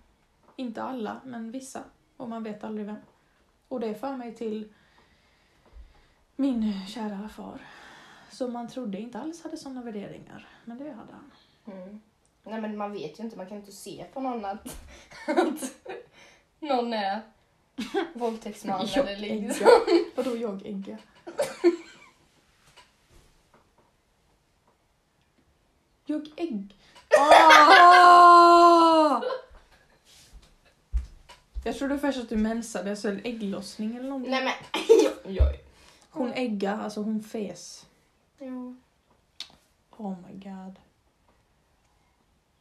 inte 0.55 0.83
alla 0.83 1.21
men 1.23 1.51
vissa 1.51 1.83
och 2.17 2.29
man 2.29 2.43
vet 2.43 2.63
aldrig 2.63 2.85
vem. 2.85 2.97
Och 3.67 3.79
det 3.79 3.95
för 3.95 4.17
mig 4.17 4.35
till 4.35 4.73
min 6.35 6.87
kära 6.87 7.29
far 7.29 7.61
som 8.31 8.53
man 8.53 8.67
trodde 8.67 8.99
inte 8.99 9.19
alls 9.19 9.43
hade 9.43 9.57
sådana 9.57 9.81
värderingar 9.81 10.47
men 10.65 10.77
det 10.77 10.91
hade 10.91 11.13
han. 11.13 11.31
Mm. 11.65 12.01
Nej 12.43 12.61
men 12.61 12.77
man 12.77 12.93
vet 12.93 13.19
ju 13.19 13.23
inte, 13.23 13.37
man 13.37 13.47
kan 13.47 13.57
inte 13.57 13.71
se 13.71 14.05
på 14.13 14.21
någon 14.21 14.45
att, 14.45 14.67
att 15.27 15.75
någon 16.59 16.93
är 16.93 17.21
våldtäktsman 18.13 18.87
eller 18.95 19.17
liksom. 19.17 19.67
Vadå 20.15 20.35
jag 20.35 20.65
äggar? 20.65 20.97
Jag 26.05 26.27
ägg... 26.35 26.75
Ah! 27.19 29.21
Jag 31.65 31.77
trodde 31.77 31.99
först 31.99 32.19
att 32.19 32.29
du 32.29 32.37
mensade, 32.37 32.89
alltså 32.89 33.09
ägglossning 33.09 33.95
eller 33.95 34.09
någonting. 34.09 34.31
Nej 34.31 34.43
men, 34.43 34.53
oj, 35.25 35.41
oj. 35.41 35.59
Hon 36.09 36.33
ägga, 36.33 36.75
alltså 36.75 37.01
hon 37.01 37.23
fes. 37.23 37.85
Jo. 38.39 38.75
Oh 39.97 40.15
my 40.27 40.33
god. 40.33 40.75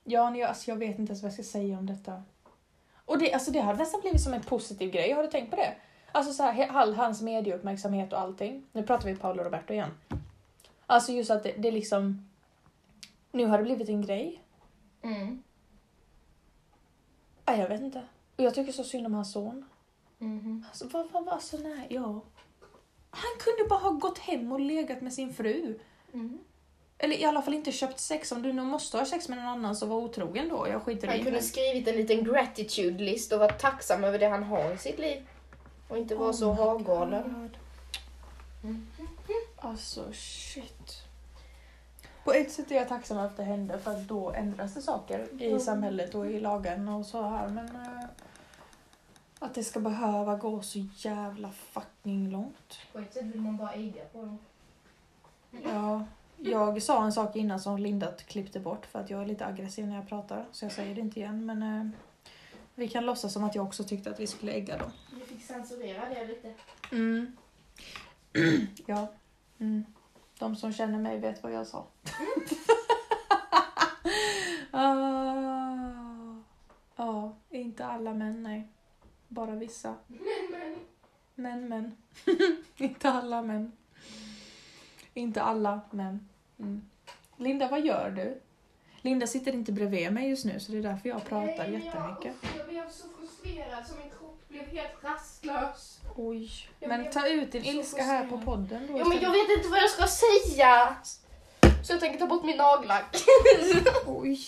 Ja, 0.05 0.31
nej, 0.31 0.43
alltså 0.43 0.71
jag 0.71 0.77
vet 0.77 0.99
inte 0.99 1.11
ens 1.11 1.23
vad 1.23 1.29
jag 1.29 1.35
ska 1.35 1.43
säga 1.43 1.79
om 1.79 1.87
detta. 1.87 2.23
Och 3.05 3.19
det, 3.19 3.33
alltså 3.33 3.51
det 3.51 3.61
hade 3.61 3.79
nästan 3.79 4.01
blivit 4.01 4.23
som 4.23 4.35
en 4.35 4.43
positiv 4.43 4.91
grej, 4.91 5.13
har 5.13 5.23
du 5.23 5.31
tänkt 5.31 5.51
på 5.51 5.57
det? 5.57 5.75
Alltså 6.13 6.33
så 6.33 6.43
här, 6.43 6.69
all 6.69 6.95
hans 6.95 7.23
medieuppmärksamhet 7.23 8.13
och 8.13 8.21
allting. 8.21 8.67
Nu 8.73 8.83
pratar 8.83 9.07
vi 9.07 9.17
Paolo 9.17 9.43
Roberto 9.43 9.73
igen. 9.73 9.91
Alltså 10.87 11.13
just 11.13 11.31
att 11.31 11.43
det, 11.43 11.53
det 11.59 11.69
är 11.69 11.73
liksom... 11.73 12.29
Nu 13.33 13.47
har 13.47 13.59
det 13.59 13.65
blivit 13.65 13.89
en 13.89 14.03
grej. 14.03 14.43
Mm. 15.03 15.43
Nej, 17.47 17.61
jag 17.61 17.69
vet 17.69 17.81
inte. 17.81 18.03
Och 18.37 18.45
jag 18.45 18.55
tycker 18.55 18.73
så 18.73 18.85
synd 18.85 19.07
om 19.07 19.15
hans 19.15 19.33
son. 19.33 19.65
Mhm. 20.19 20.65
Alltså 20.69 20.89
vad, 20.89 21.11
vad, 21.13 21.25
vad, 21.25 21.43
så 21.43 21.59
nej, 21.59 21.87
ja. 21.91 22.21
Han 23.11 23.31
kunde 23.41 23.69
bara 23.69 23.79
ha 23.79 23.91
gått 23.91 24.19
hem 24.19 24.53
och 24.53 24.61
legat 24.61 25.01
med 25.01 25.13
sin 25.13 25.35
fru. 25.35 25.79
Mm. 26.13 26.39
Eller 26.99 27.17
i 27.17 27.25
alla 27.25 27.43
fall 27.43 27.55
inte 27.55 27.73
köpt 27.73 28.01
sex. 28.01 28.33
Om 28.33 28.43
du 28.43 28.53
nu 28.53 28.63
måste 28.63 28.99
ha 28.99 29.05
sex 29.05 29.29
med 29.29 29.39
någon 29.39 29.47
annan 29.49 29.77
så 29.77 29.87
var 29.87 29.97
otrogen 29.97 30.49
då. 30.49 30.69
Jag 30.69 30.83
skiter 30.83 31.09
Han 31.09 31.17
i 31.17 31.23
kunde 31.23 31.39
det. 31.39 31.45
skrivit 31.45 31.89
en 31.89 31.97
liten 31.97 32.25
gratitude 32.25 33.05
list 33.05 33.33
och 33.33 33.39
vara 33.39 33.53
tacksam 33.53 34.05
över 34.05 34.19
det 34.19 34.27
han 34.29 34.43
har 34.43 34.75
i 34.75 34.79
sitt 34.79 34.99
liv. 34.99 35.27
Och 35.89 35.99
inte 35.99 36.15
vara 36.15 36.33
så 36.33 36.51
Oh 36.51 36.57
my 36.57 36.63
havgalen. 36.63 37.51
God. 38.63 38.77
Alltså 39.57 40.13
shit. 40.13 41.03
På 42.25 42.33
ett 42.33 42.53
sätt 42.53 42.71
är 42.71 42.75
jag 42.75 42.89
tacksam 42.89 43.19
att 43.19 43.37
det 43.37 43.43
hände 43.43 43.79
för 43.79 43.91
att 43.91 44.09
då 44.09 44.31
ändras 44.31 44.75
det 44.75 44.83
saker 44.83 45.29
i 45.43 45.47
Mm. 45.47 45.61
samhället 45.61 46.15
och 46.15 46.27
i 46.31 46.41
lagarna 46.41 46.97
och 46.97 47.07
så 47.07 47.23
här 47.23 47.49
men 47.49 47.67
eh, 47.77 48.05
att 49.45 49.55
det 49.55 49.65
ska 49.65 49.81
behöva 49.81 50.37
gå 50.37 50.63
så 50.63 50.79
jävla 50.97 51.51
fucking 51.51 52.31
långt. 52.31 52.79
På 52.93 52.99
ett 52.99 53.15
sätt 53.15 53.25
vill 53.25 53.41
man 53.41 53.57
bara 53.57 53.73
äga 53.73 54.05
på 54.05 54.19
dem. 54.19 54.39
Ja, 55.65 56.05
jag 56.37 56.83
sa 56.83 57.05
en 57.05 57.13
sak 57.13 57.37
innan 57.37 57.61
som 57.61 57.79
Linda 57.79 58.13
klippte 58.13 58.61
bort 58.61 58.87
för 58.87 58.99
att 58.99 59.11
jag 59.11 59.23
är 59.23 59.27
lite 59.27 59.47
aggressiv 59.47 59.87
när 59.87 59.97
jag 59.97 60.09
pratar 60.09 60.45
så 60.53 60.65
jag 60.65 60.73
säger 60.73 60.95
det 60.95 61.01
inte 61.01 61.21
igen 61.21 61.47
men 61.47 61.63
eh, 61.63 61.91
vi 62.75 62.89
kan 62.89 63.07
låtsas 63.07 63.33
som 63.33 63.45
att 63.45 63.55
jag 63.55 63.67
också 63.67 63.85
tyckte 63.85 64.11
att 64.11 64.21
vi 64.21 64.27
skulle 64.27 64.53
ägga 64.53 64.79
dem. 64.79 64.91
Vi 65.15 65.21
fick 65.21 65.43
censurera 65.43 66.09
det 66.09 66.27
lite. 66.27 66.55
Mm. 66.93 67.37
ja. 68.87 69.07
Mm. 69.59 69.85
De 70.39 70.57
som 70.57 70.73
känner 70.73 70.99
mig 70.99 71.19
vet 71.19 71.43
vad 71.43 71.53
jag 71.53 71.67
sa. 71.67 71.87
Ah. 74.77 76.43
Ja, 76.97 77.37
inte 77.51 77.85
alla 77.85 78.15
män, 78.15 78.43
nej. 78.43 78.69
Bara 79.29 79.51
vissa. 79.51 79.95
Men, 81.35 81.69
men. 81.69 81.97
inte 82.77 83.11
alla 83.11 83.43
män. 83.43 83.73
Inte 85.15 85.43
alla 85.43 85.81
män. 85.91 86.29
Mm. 86.59 86.83
Linda, 87.37 87.69
vad 87.69 87.81
gör 87.81 88.11
du? 88.11 88.41
Linda 89.01 89.27
sitter 89.27 89.53
inte 89.53 89.73
bredvid 89.73 90.13
mig 90.13 90.29
just 90.29 90.45
nu 90.45 90.61
så 90.61 90.73
det 90.73 90.79
är 90.79 90.83
därför 90.83 91.09
jag 91.09 91.25
pratar 91.25 91.67
jättemycket. 91.67 92.35
Jag 92.57 92.69
blev 92.69 92.91
så 92.91 93.09
frustrerad 93.19 93.87
så 93.87 93.95
min 93.97 94.11
kropp 94.19 94.49
blev 94.49 94.67
helt 94.67 95.05
rastlös. 95.05 96.01
Oj. 96.17 96.51
Jag 96.81 96.89
Men 96.89 97.11
ta 97.11 97.29
ut 97.29 97.53
din 97.53 97.65
ilska 97.65 98.03
här 98.03 98.27
på 98.27 98.39
podden 98.41 98.87
då 98.87 98.99
Ja, 98.99 99.05
men 99.05 99.21
jag 99.21 99.31
vet 99.31 99.57
inte 99.57 99.69
vad 99.69 99.79
jag 99.79 99.91
ska 99.91 100.07
säga. 100.07 100.97
Så 101.83 101.93
jag 101.93 102.01
tänker 102.01 102.19
ta 102.19 102.27
bort 102.27 102.45
min 102.45 102.57
nagellack. 102.57 103.17
Oj. 104.07 104.41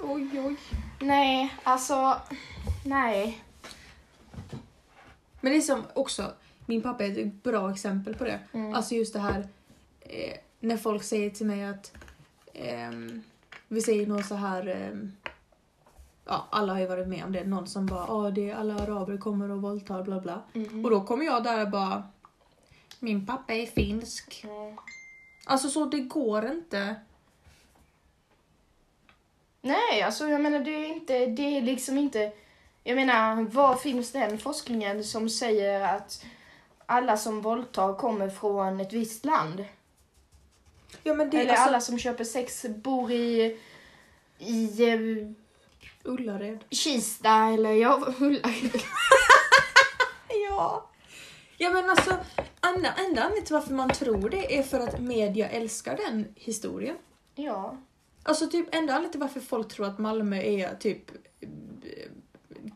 Oj, 0.00 0.40
oj. 0.40 0.56
nej, 1.00 1.54
alltså. 1.62 2.20
Nej. 2.84 3.44
Men 5.44 5.52
det 5.52 5.58
är 5.58 5.60
som 5.60 5.84
också, 5.94 6.32
min 6.66 6.82
pappa 6.82 7.04
är 7.04 7.18
ett 7.18 7.42
bra 7.42 7.70
exempel 7.70 8.14
på 8.14 8.24
det. 8.24 8.40
Mm. 8.52 8.74
Alltså 8.74 8.94
just 8.94 9.12
det 9.12 9.18
här 9.18 9.48
eh, 10.00 10.36
när 10.60 10.76
folk 10.76 11.02
säger 11.02 11.30
till 11.30 11.46
mig 11.46 11.64
att 11.64 11.92
ehm, 12.52 13.22
vi 13.68 13.80
säger 13.80 14.06
något 14.06 14.26
så 14.26 14.34
här 14.34 14.66
ehm, 14.66 15.12
ja, 16.24 16.48
alla 16.50 16.72
har 16.72 16.80
ju 16.80 16.86
varit 16.86 17.08
med 17.08 17.24
om 17.24 17.32
det. 17.32 17.44
Någon 17.44 17.66
som 17.66 17.86
bara, 17.86 18.06
ja 18.08 18.30
det 18.30 18.50
är 18.50 18.54
alla 18.54 18.74
araber 18.74 19.16
kommer 19.16 19.50
och 19.50 19.62
våldtar 19.62 20.02
bla 20.02 20.20
bla. 20.20 20.42
Mm. 20.54 20.84
Och 20.84 20.90
då 20.90 21.00
kommer 21.00 21.24
jag 21.24 21.44
där 21.44 21.62
och 21.62 21.70
bara, 21.70 22.02
min 23.00 23.26
pappa 23.26 23.54
är 23.54 23.66
finsk. 23.66 24.44
Mm. 24.44 24.76
Alltså 25.44 25.68
så 25.68 25.84
det 25.84 26.00
går 26.00 26.46
inte. 26.46 26.96
Nej, 29.60 30.02
alltså 30.02 30.28
jag 30.28 30.40
menar 30.40 30.60
det 30.60 30.70
är 30.70 30.86
inte, 30.86 31.26
det 31.26 31.56
är 31.56 31.62
liksom 31.62 31.98
inte, 31.98 32.32
jag 32.84 32.96
menar 32.96 33.42
var 33.42 33.76
finns 33.76 34.12
den 34.12 34.38
forskningen 34.38 35.04
som 35.04 35.28
säger 35.28 35.80
att 35.80 36.24
alla 36.86 37.16
som 37.16 37.40
våldtar 37.40 37.94
kommer 37.94 38.28
från 38.28 38.80
ett 38.80 38.92
visst 38.92 39.24
land? 39.24 39.64
Ja 41.02 41.14
men 41.14 41.30
det 41.30 41.40
Eller 41.40 41.50
alltså, 41.50 41.68
alla 41.68 41.80
som 41.80 41.98
köper 41.98 42.24
sex 42.24 42.66
bor 42.68 43.12
i, 43.12 43.58
i 44.38 44.90
eh, 44.90 44.98
Ullared. 46.04 46.64
Kista 46.70 47.30
eller 47.30 47.72
ja, 47.72 48.14
Ullared. 48.18 48.82
Ja. 50.48 50.90
Ja 51.58 51.70
men 51.70 51.90
alltså, 51.90 52.16
enda 52.62 52.94
anledningen 52.96 53.44
till 53.44 53.54
varför 53.54 53.74
man 53.74 53.90
tror 53.90 54.30
det 54.30 54.58
är 54.58 54.62
för 54.62 54.80
att 54.80 55.00
media 55.00 55.48
älskar 55.48 55.96
den 55.96 56.34
historien. 56.34 56.96
Ja. 57.34 57.78
Alltså 58.22 58.46
typ 58.46 58.74
enda 58.74 58.92
anledningen 58.92 59.10
till 59.10 59.20
varför 59.20 59.40
folk 59.40 59.68
tror 59.68 59.86
att 59.86 59.98
Malmö 59.98 60.42
är 60.42 60.74
typ 60.74 61.10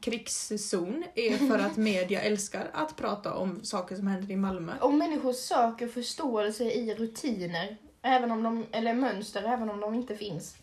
krigszon 0.01 1.05
är 1.15 1.37
för 1.49 1.59
att 1.59 1.77
media 1.77 2.21
älskar 2.21 2.71
att 2.73 2.97
prata 2.97 3.35
om 3.35 3.65
saker 3.65 3.97
som 3.97 4.07
händer 4.07 4.31
i 4.31 4.37
Malmö. 4.37 4.73
Om 4.81 4.99
människor 4.99 5.33
söker 5.33 5.89
förståelse 5.89 6.65
i 6.65 6.95
rutiner, 6.95 7.77
även 8.03 8.31
om 8.31 8.43
de, 8.43 8.67
eller 8.73 8.95
mönster, 8.95 9.43
även 9.43 9.71
om 9.71 9.81
de 9.81 9.95
inte 9.95 10.17
finns. 10.17 10.57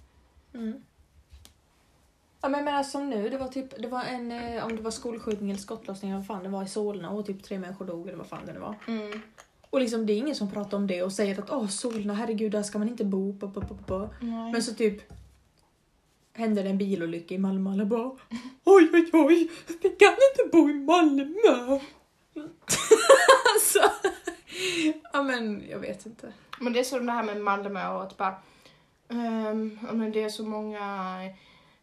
Mm. 0.54 0.84
Ja 2.42 2.50
men 2.50 2.66
menar 2.66 2.84
som 2.84 3.10
nu, 3.10 3.30
det 3.30 3.38
var 3.38 3.48
typ, 3.48 3.82
det 3.82 3.88
var 3.88 4.04
en, 4.04 4.32
eh, 4.32 4.66
om 4.66 4.76
det 4.76 4.82
var 4.82 4.92
skolskjutning 4.92 5.50
eller 5.50 5.60
skottlossning 5.60 6.14
vad 6.14 6.28
fan 6.28 6.44
det 6.44 6.50
var 6.50 6.64
i 6.64 6.68
Solna 6.68 7.10
och 7.10 7.26
typ 7.26 7.44
tre 7.44 7.60
människor 7.60 7.86
dog 7.86 8.08
eller 8.08 8.18
vad 8.18 8.28
fan 8.28 8.46
det 8.46 8.54
nu 8.54 8.60
var. 8.60 8.76
Mm. 8.88 9.22
Och 9.70 9.80
liksom 9.80 10.06
det 10.06 10.14
är 10.14 10.18
ingen 10.18 10.36
som 10.36 10.52
pratar 10.52 10.78
om 10.78 10.88
det 10.88 11.04
och 11.04 11.12
säger 11.12 11.40
att 11.40 11.52
åh 11.52 11.68
Solna, 11.68 12.14
herregud 12.14 12.52
där 12.52 12.64
ska 12.64 12.80
man 12.80 12.90
inte 12.90 13.06
bo. 13.06 13.40
På, 13.40 13.50
på, 13.50 13.62
på, 13.62 13.76
på. 13.76 14.10
Nej. 14.22 14.52
Men 14.52 14.64
så 14.64 14.74
typ 14.74 15.02
händer 16.36 16.64
det 16.64 16.70
en 16.70 16.78
bilolycka 16.78 17.36
i 17.36 17.38
Malmö 17.38 17.72
alla 17.72 17.86
bara 17.86 18.12
oj 18.64 18.90
oj 18.94 19.10
oj, 19.14 19.50
vi 19.82 19.90
kan 19.90 20.14
inte 20.14 20.52
bo 20.52 20.70
i 20.70 20.74
Malmö. 20.74 21.80
alltså, 23.54 23.92
ja 25.14 25.24
men 25.24 25.64
jag 25.70 25.80
vet 25.80 26.06
inte. 26.06 26.34
Men 26.60 26.74
det 26.74 26.80
är 26.80 26.84
som 26.84 27.06
det 27.06 27.12
här 27.12 27.24
med 27.24 27.42
Malmö 27.42 27.88
och 27.90 28.04
att 28.04 28.18
bara, 28.18 28.36
ja, 29.08 29.54
men 29.94 30.12
det 30.12 30.24
är 30.24 30.30
så 30.30 30.46
många 30.46 30.84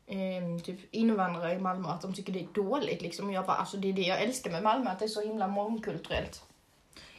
ehm, 0.07 0.61
typ 0.61 0.79
invandrare 0.91 1.55
i 1.55 1.59
Malmö 1.59 1.89
att 1.89 2.03
de 2.03 2.15
tycker 2.15 2.33
det 2.33 2.41
är 2.41 2.49
dåligt 2.55 3.03
liksom. 3.03 3.27
Och 3.27 3.33
jag 3.33 3.47
bara, 3.47 3.57
alltså 3.57 3.77
det 3.77 3.89
är 3.89 3.93
det 3.93 4.03
jag 4.03 4.23
älskar 4.23 4.51
med 4.51 4.63
Malmö, 4.63 4.91
att 4.91 4.99
det 4.99 5.05
är 5.05 5.09
så 5.09 5.21
himla 5.23 5.49
mångkulturellt. 5.49 6.43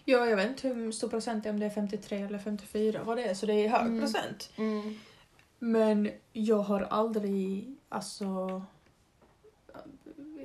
Ja, 0.05 0.25
jag 0.25 0.35
vet 0.35 0.47
inte 0.49 0.67
hur 0.67 0.91
stor 0.91 1.07
procent 1.07 1.43
det 1.43 1.49
är, 1.49 1.53
om 1.53 1.59
det 1.59 1.65
är 1.65 1.69
53 1.69 2.17
eller 2.21 2.39
54 2.39 3.01
vad 3.03 3.17
det 3.17 3.23
är, 3.23 3.33
så 3.33 3.45
det 3.45 3.53
är 3.53 3.69
hög 3.69 3.81
Mm. 3.85 3.99
procent. 3.99 4.49
Mm. 4.55 4.99
Men 5.63 6.09
jag 6.33 6.59
har 6.59 6.81
aldrig, 6.81 7.75
alltså... 7.89 8.61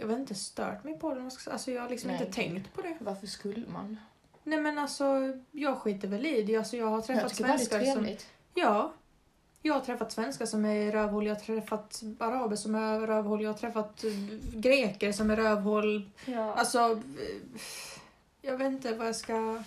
Jag 0.00 0.06
vet 0.06 0.18
inte, 0.18 0.34
stört 0.34 0.84
mig 0.84 0.98
på 0.98 1.14
det. 1.14 1.20
jag. 1.50 1.52
Alltså 1.52 1.70
jag 1.70 1.82
har 1.82 1.88
liksom 1.88 2.10
Nej. 2.10 2.20
inte 2.20 2.32
tänkt 2.32 2.74
på 2.74 2.82
det. 2.82 2.96
Varför 3.00 3.26
skulle 3.26 3.66
man? 3.68 3.96
Nej 4.44 4.60
men 4.60 4.78
alltså, 4.78 5.32
jag 5.50 5.78
skiter 5.78 6.08
väl 6.08 6.26
i 6.26 6.42
det. 6.42 6.56
Alltså 6.56 6.76
jag 6.76 6.86
har 6.86 6.96
Jag 6.96 7.06
träffat 7.06 7.30
är 7.30 7.34
svenskar 7.34 7.84
som... 7.84 8.08
Ja. 8.54 8.92
Jag 9.62 9.74
har 9.74 9.80
träffat 9.80 10.12
svenskar 10.12 10.46
som 10.46 10.64
är 10.64 10.92
rövhål, 10.92 11.26
jag 11.26 11.34
har 11.34 11.40
träffat 11.40 12.02
araber 12.18 12.56
som 12.56 12.74
är 12.74 13.00
rövhål, 13.00 13.42
jag 13.42 13.50
har 13.50 13.58
träffat 13.58 14.04
greker 14.52 15.12
som 15.12 15.30
är 15.30 15.36
rövhål. 15.36 16.10
Ja. 16.26 16.54
Alltså, 16.54 17.02
jag 18.42 18.56
vet 18.56 18.72
inte 18.72 18.94
vad 18.94 19.08
jag 19.08 19.16
ska... 19.16 19.62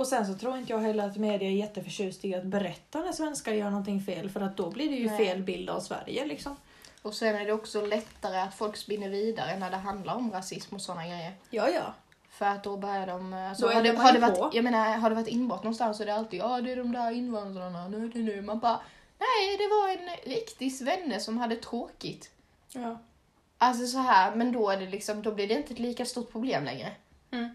Och 0.00 0.06
sen 0.06 0.26
så 0.26 0.34
tror 0.34 0.58
inte 0.58 0.72
jag 0.72 0.78
heller 0.78 1.06
att 1.06 1.16
media 1.16 1.48
är 1.48 1.52
jätteförtjust 1.52 2.24
i 2.24 2.34
att 2.34 2.44
berätta 2.44 2.98
när 2.98 3.12
svenskar 3.12 3.52
gör 3.52 3.70
någonting 3.70 4.00
fel 4.00 4.30
för 4.30 4.40
att 4.40 4.56
då 4.56 4.70
blir 4.70 4.88
det 4.90 4.96
ju 4.96 5.06
Nej. 5.06 5.26
fel 5.26 5.42
bild 5.42 5.70
av 5.70 5.80
Sverige 5.80 6.26
liksom. 6.26 6.56
Och 7.02 7.14
sen 7.14 7.36
är 7.36 7.46
det 7.46 7.52
också 7.52 7.86
lättare 7.86 8.38
att 8.38 8.54
folk 8.54 8.76
spinner 8.76 9.08
vidare 9.08 9.58
när 9.58 9.70
det 9.70 9.76
handlar 9.76 10.14
om 10.14 10.32
rasism 10.32 10.74
och 10.74 10.80
sådana 10.80 11.06
grejer. 11.06 11.32
Ja, 11.50 11.68
ja. 11.68 11.94
För 12.30 12.46
att 12.46 12.64
då 12.64 12.76
börjar 12.76 13.06
de... 13.06 13.32
Alltså, 13.32 13.66
Då 13.66 13.72
har, 13.72 13.82
det, 13.82 13.96
har, 13.96 14.12
det 14.12 14.18
varit, 14.18 14.54
jag 14.54 14.64
menar, 14.64 14.96
har 14.96 15.10
det 15.10 15.16
varit 15.16 15.28
inbrott 15.28 15.62
någonstans 15.62 15.96
så 15.96 16.02
är 16.02 16.06
det 16.06 16.14
alltid 16.14 16.40
ja 16.40 16.60
det 16.60 16.72
är 16.72 16.76
de 16.76 16.92
där 16.92 17.10
invandrarna, 17.10 17.88
nu, 17.88 18.10
nu, 18.14 18.22
nu. 18.22 18.42
Man 18.42 18.58
bara 18.58 18.80
nej 19.18 19.56
det 19.58 19.68
var 19.68 19.88
en 19.88 20.34
riktig 20.34 20.76
svenne 20.76 21.20
som 21.20 21.38
hade 21.38 21.56
tråkigt. 21.56 22.30
ja. 22.72 22.98
Alltså 23.58 23.86
så 23.86 23.98
här, 23.98 24.34
men 24.34 24.52
då 24.52 24.70
är 24.70 24.76
det 24.76 24.86
liksom, 24.86 25.22
då 25.22 25.32
blir 25.32 25.48
det 25.48 25.54
inte 25.54 25.72
ett 25.72 25.78
lika 25.78 26.04
stort 26.04 26.32
problem 26.32 26.64
längre. 26.64 26.92
Mm. 27.30 27.48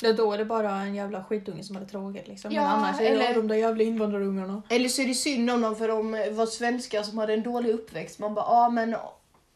Ja, 0.00 0.12
då 0.12 0.32
är 0.32 0.38
det 0.38 0.44
bara 0.44 0.70
en 0.72 0.94
jävla 0.94 1.24
skitunge 1.24 1.64
som 1.64 1.76
hade 1.76 1.88
tråkigt 1.88 2.28
liksom. 2.28 2.48
Men 2.48 2.62
Ja, 2.62 2.68
annars 2.68 3.00
är 3.00 3.02
det 3.04 3.08
eller- 3.08 3.34
de 3.34 3.48
där 3.48 3.54
jävla 3.56 3.82
invandrarungarna. 3.84 4.62
Eller 4.68 4.88
så 4.88 5.02
är 5.02 5.06
det 5.06 5.14
synd 5.14 5.50
om 5.50 5.60
dem 5.60 5.76
för 5.76 5.88
de 5.88 6.10
var 6.36 6.46
svenskar 6.46 7.02
som 7.02 7.18
hade 7.18 7.34
en 7.34 7.42
dålig 7.42 7.70
uppväxt. 7.70 8.18
Man 8.18 8.34
bara, 8.34 8.44
ja 8.46 8.68
men 8.70 8.96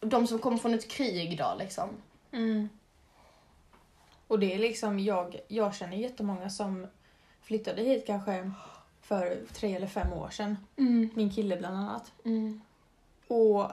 de 0.01 0.27
som 0.27 0.39
kommer 0.39 0.57
från 0.59 0.75
ett 0.75 0.89
krig 0.89 1.39
då 1.39 1.55
liksom. 1.59 1.89
Mm. 2.33 2.69
Och 4.27 4.39
det 4.39 4.55
är 4.55 4.59
liksom, 4.59 5.01
jag, 5.01 5.41
jag 5.49 5.75
känner 5.75 5.97
jättemånga 5.97 6.51
som 6.51 6.87
flyttade 7.43 7.83
hit 7.83 8.05
kanske 8.07 8.51
för 9.03 9.39
tre 9.53 9.75
eller 9.77 9.87
fem 9.87 10.13
år 10.13 10.29
sedan. 10.31 10.57
Mm. 10.77 11.11
Min 11.15 11.31
kille 11.31 11.57
bland 11.57 11.77
annat. 11.77 12.13
Mm. 12.25 12.61
Och 13.29 13.71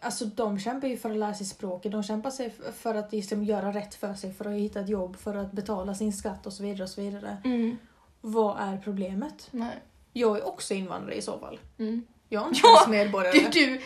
alltså 0.00 0.24
de 0.24 0.58
kämpar 0.58 0.88
ju 0.88 0.96
för 0.96 1.10
att 1.10 1.16
lära 1.16 1.34
sig 1.34 1.46
språket, 1.46 1.92
de 1.92 2.02
kämpar 2.02 2.30
sig 2.30 2.54
för 2.78 2.94
att 2.94 3.12
liksom 3.12 3.44
göra 3.44 3.72
rätt 3.72 3.94
för 3.94 4.14
sig, 4.14 4.32
för 4.34 4.44
att 4.44 4.52
hitta 4.60 4.80
ett 4.80 4.88
jobb, 4.88 5.16
för 5.16 5.34
att 5.34 5.52
betala 5.52 5.94
sin 5.94 6.12
skatt 6.12 6.46
och 6.46 6.52
så 6.52 6.62
vidare. 6.62 6.82
och 6.82 6.90
så 6.90 7.00
vidare. 7.00 7.36
Mm. 7.44 7.76
Vad 8.20 8.56
är 8.60 8.78
problemet? 8.84 9.48
Nej. 9.50 9.76
Jag 10.12 10.36
är 10.38 10.46
också 10.48 10.74
invandrare 10.74 11.14
i 11.14 11.22
så 11.22 11.38
fall. 11.38 11.60
Mm. 11.78 12.06
Jag 12.28 12.42
är 12.42 12.48
inte 12.48 12.60
Ja, 12.62 12.86
medborgare. 12.88 13.38
Du, 13.38 13.48
du, 13.66 13.80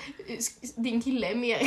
din 0.77 1.03
kille 1.03 1.31
är 1.31 1.35
mer 1.35 1.59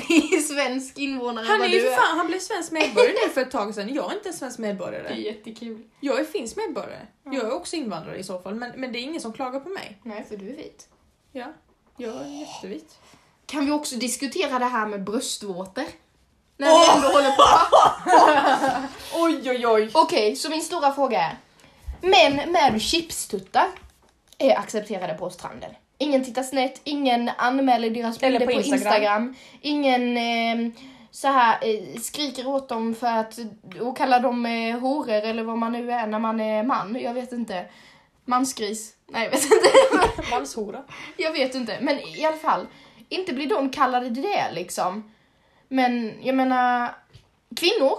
svensk 0.41 0.97
invånare 0.97 1.45
Han 1.45 1.55
än 1.55 1.61
är 1.61 1.69
vad 1.69 1.71
du 1.71 1.81
för 1.81 1.89
fan, 1.95 2.17
han 2.17 2.27
blev 2.27 2.39
svensk 2.39 2.71
medborgare 2.71 3.13
nu 3.27 3.33
för 3.33 3.41
ett 3.41 3.51
tag 3.51 3.75
sedan. 3.75 3.93
Jag 3.93 4.11
är 4.11 4.15
inte 4.17 4.29
en 4.29 4.33
svensk 4.33 4.57
Det 4.57 4.63
är 4.63 4.67
medborgare. 4.67 5.15
jättekul. 5.21 5.83
Jag 5.99 6.19
är 6.19 6.23
finsk 6.23 6.57
medborgare. 6.57 7.07
Ja. 7.23 7.33
Jag 7.33 7.43
är 7.43 7.51
också 7.53 7.75
invandrare 7.75 8.17
i 8.17 8.23
så 8.23 8.39
fall, 8.39 8.55
men, 8.55 8.71
men 8.75 8.91
det 8.91 8.99
är 8.99 9.01
ingen 9.01 9.21
som 9.21 9.33
klagar 9.33 9.59
på 9.59 9.69
mig. 9.69 9.99
Nej, 10.03 10.23
för 10.29 10.37
du 10.37 10.49
är 10.49 10.55
vit. 10.57 10.89
Ja, 11.31 11.53
jag 11.97 12.15
är 12.15 12.39
jättevit. 12.39 12.99
Kan 13.53 13.65
vi 13.65 13.71
också 13.71 13.95
diskutera 13.95 14.59
det 14.59 14.65
här 14.65 14.85
med 14.85 15.03
bröstvårtor? 15.03 15.83
När 16.57 16.67
vi 16.67 16.95
ändå 16.95 17.07
håller 17.07 17.31
på. 17.31 17.43
oj, 19.25 19.67
oj. 19.67 19.89
Okej, 19.93 20.35
så 20.35 20.49
min 20.49 20.61
stora 20.61 20.91
fråga 20.91 21.21
är. 21.21 21.37
Män 22.01 22.51
med 22.51 22.81
chipstuttar 22.81 23.67
är 24.37 24.57
accepterade 24.57 25.13
på 25.13 25.29
stranden. 25.29 25.69
Ingen 25.97 26.25
tittar 26.25 26.43
snett, 26.43 26.81
ingen 26.83 27.31
anmäler 27.37 27.89
deras 27.89 28.19
bilder 28.19 28.39
på 28.39 28.45
på 28.45 28.51
Instagram. 28.51 28.75
Instagram. 28.75 29.35
Ingen 29.61 30.17
eh, 30.17 30.73
så 31.11 31.27
här 31.27 31.57
eh, 31.61 31.99
skriker 32.01 32.47
åt 32.47 32.69
dem 32.69 32.95
för 32.95 33.07
att 33.07 33.39
och 33.81 33.97
kallar 33.97 34.19
dem 34.19 34.45
eh, 34.45 34.79
horor 34.79 35.09
eller 35.09 35.43
vad 35.43 35.57
man 35.57 35.71
nu 35.71 35.91
är 35.91 36.07
när 36.07 36.19
man 36.19 36.39
är 36.39 36.63
man. 36.63 36.99
Jag 37.01 37.13
vet 37.13 37.31
inte. 37.31 37.65
Mansgris. 38.25 38.93
Nej, 39.07 39.23
jag 39.23 39.31
vet 39.31 39.43
inte. 39.43 40.31
Manshora. 40.31 40.83
jag 41.17 41.31
vet 41.31 41.55
inte. 41.55 41.77
Men 41.81 41.99
i 41.99 42.25
alla 42.25 42.37
fall, 42.37 42.67
inte 43.13 43.33
blir 43.33 43.49
de 43.49 43.69
kallade 43.69 44.09
det 44.09 44.51
liksom. 44.51 45.11
Men 45.67 46.19
jag 46.23 46.35
menar, 46.35 46.95
kvinnor. 47.55 47.97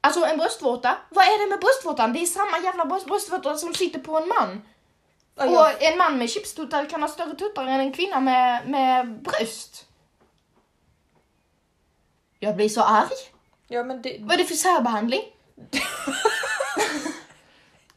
Alltså 0.00 0.24
en 0.24 0.38
bröstvårta. 0.38 0.98
Vad 1.08 1.24
är 1.24 1.44
det 1.44 1.50
med 1.50 1.60
bröstvårtan? 1.60 2.12
Det 2.12 2.22
är 2.22 2.26
samma 2.26 2.58
jävla 2.58 2.84
bröst- 2.84 3.06
bröstvårta 3.06 3.56
som 3.56 3.74
sitter 3.74 3.98
på 3.98 4.16
en 4.18 4.28
man. 4.28 4.62
Ja, 5.36 5.44
jag- 5.44 5.74
Och 5.76 5.82
en 5.82 5.98
man 5.98 6.18
med 6.18 6.30
chipstuttar 6.30 6.84
kan 6.90 7.02
ha 7.02 7.08
större 7.08 7.34
tuttar 7.34 7.62
än 7.66 7.80
en 7.80 7.92
kvinna 7.92 8.20
med, 8.20 8.68
med 8.68 9.22
bröst. 9.22 9.86
Jag 12.38 12.56
blir 12.56 12.68
så 12.68 12.82
arg. 12.82 13.08
ja, 13.68 13.84
men 13.84 14.02
det, 14.02 14.16
Vad 14.20 14.32
är 14.32 14.38
det 14.38 14.44
för 14.44 14.54
särbehandling? 14.54 15.20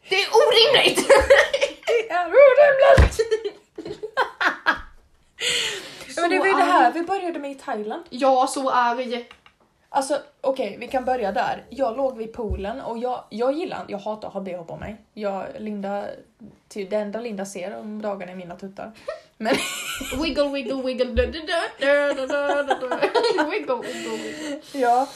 det 0.10 0.16
är 0.16 0.28
orimligt! 0.30 1.08
det 1.88 2.10
är 2.10 2.28
orimligt! 2.28 3.18
ja, 6.24 6.30
men 6.30 6.38
det 6.38 6.40
var 6.40 6.60
ju 6.60 6.66
det 6.66 6.72
här 6.72 6.92
vi 6.92 7.04
började 7.04 7.40
med 7.40 7.52
i 7.52 7.56
Thailand. 7.56 8.04
Jag 8.10 8.50
så 8.50 8.70
arg. 8.70 9.30
Alltså 9.90 10.20
okej, 10.42 10.78
vi 10.80 10.88
kan 10.88 11.06
börja 11.06 11.32
där. 11.32 11.64
Jag 11.70 11.98
låg 11.98 12.18
vid 12.18 12.34
poolen 12.34 12.82
och 12.82 12.98
jag, 12.98 13.24
jag 13.30 13.54
gillar 13.54 13.86
jag 13.88 13.98
hatar 13.98 14.28
att 14.28 14.34
ha 14.34 14.42
bh 14.42 14.64
på 14.64 14.78
mig. 14.78 14.96
Jag, 15.14 15.46
Linda, 15.58 16.06
till 16.68 16.90
det 16.90 16.96
enda 16.96 17.20
Linda 17.20 17.46
ser 17.46 17.78
om 17.78 18.02
dagarna 18.02 18.32
är 18.32 18.36
mina 18.36 18.56
tuttar. 18.56 18.92
Men 19.38 19.56
Wiggle, 20.22 20.50
wiggle, 20.50 20.82
wiggle. 20.84 21.06
Da, 21.06 21.26
da, 21.26 22.14
da, 22.14 22.28
da, 22.28 22.64
da, 22.64 22.64
da, 22.64 22.88
da. 22.88 22.96
Wiggle, 23.50 23.76
wiggle, 23.76 24.18
wiggle. 24.18 24.80
ja, 24.80 25.08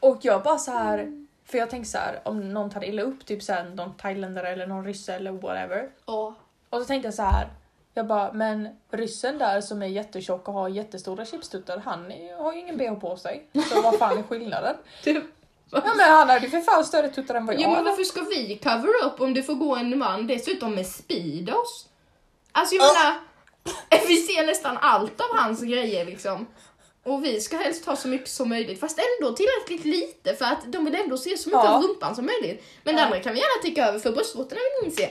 och 0.00 0.18
jag 0.20 0.42
bara 0.42 0.58
så 0.58 0.70
här. 0.70 1.26
För 1.46 1.58
jag 1.58 1.70
tänkte 1.70 1.90
så 1.90 1.98
här 1.98 2.20
om 2.22 2.52
någon 2.52 2.70
tar 2.70 2.84
illa 2.84 3.02
upp, 3.02 3.26
typ 3.26 3.42
så 3.42 3.52
här, 3.52 3.64
någon 3.64 3.94
thailändare 3.94 4.48
eller 4.48 4.66
någon 4.66 4.84
rysse 4.84 5.14
eller 5.14 5.32
whatever. 5.32 5.88
Ja. 6.06 6.34
Och 6.70 6.78
så 6.78 6.84
tänkte 6.84 7.06
jag 7.06 7.14
så 7.14 7.22
här. 7.22 7.48
Jag 7.96 8.06
bara, 8.06 8.32
men 8.32 8.68
ryssen 8.90 9.38
där 9.38 9.60
som 9.60 9.82
är 9.82 9.86
jättetjock 9.86 10.48
och 10.48 10.54
har 10.54 10.68
jättestora 10.68 11.24
chipstuttar, 11.24 11.78
han 11.78 12.12
har 12.38 12.52
ju 12.52 12.58
ingen 12.60 12.76
bh 12.78 12.94
på 13.00 13.16
sig. 13.16 13.48
Så 13.70 13.82
vad 13.82 13.98
fan 13.98 14.18
är 14.18 14.22
skillnaden? 14.22 14.76
Typ. 15.02 15.24
Ja 15.70 15.82
men 15.96 16.10
han 16.10 16.28
hade 16.28 16.44
ju 16.44 16.50
för 16.50 16.60
fan 16.60 16.84
större 16.84 17.08
tuttar 17.08 17.34
än 17.34 17.46
vad 17.46 17.54
jag 17.54 17.62
Ja 17.62 17.70
men 17.70 17.84
varför 17.84 18.02
ska 18.04 18.20
vi 18.20 18.58
cover 18.62 18.88
up 19.06 19.20
om 19.20 19.34
det 19.34 19.42
får 19.42 19.54
gå 19.54 19.76
en 19.76 19.98
man 19.98 20.26
dessutom 20.26 20.74
med 20.74 20.86
Speedos? 20.86 21.86
Alltså 22.52 22.74
jag 22.74 22.82
menar, 22.82 23.20
vi 24.08 24.16
ser 24.16 24.46
nästan 24.46 24.78
allt 24.80 25.20
av 25.20 25.26
hans 25.38 25.62
grejer 25.62 26.04
liksom. 26.04 26.46
Och 27.04 27.24
vi 27.24 27.40
ska 27.40 27.56
helst 27.56 27.86
ha 27.86 27.96
så 27.96 28.08
mycket 28.08 28.28
som 28.28 28.48
möjligt, 28.48 28.80
fast 28.80 28.98
ändå 28.98 29.32
tillräckligt 29.36 29.84
lite 29.84 30.34
för 30.34 30.44
att 30.44 30.72
de 30.72 30.84
vill 30.84 30.94
ändå 30.94 31.16
se 31.18 31.36
så 31.38 31.48
mycket 31.48 31.64
Ja. 31.64 31.76
av 31.76 31.82
rumpan 31.82 32.14
som 32.14 32.26
möjligt. 32.26 32.64
Men 32.82 32.94
det 32.94 33.00
Ja. 33.00 33.06
andra 33.06 33.20
kan 33.20 33.32
vi 33.34 33.38
gärna 33.40 33.62
täcka 33.62 33.88
över 33.88 33.98
för 33.98 34.12
bröstvårtorna 34.12 34.60
vill 34.60 34.82
ingen 34.84 34.96
se. 34.96 35.10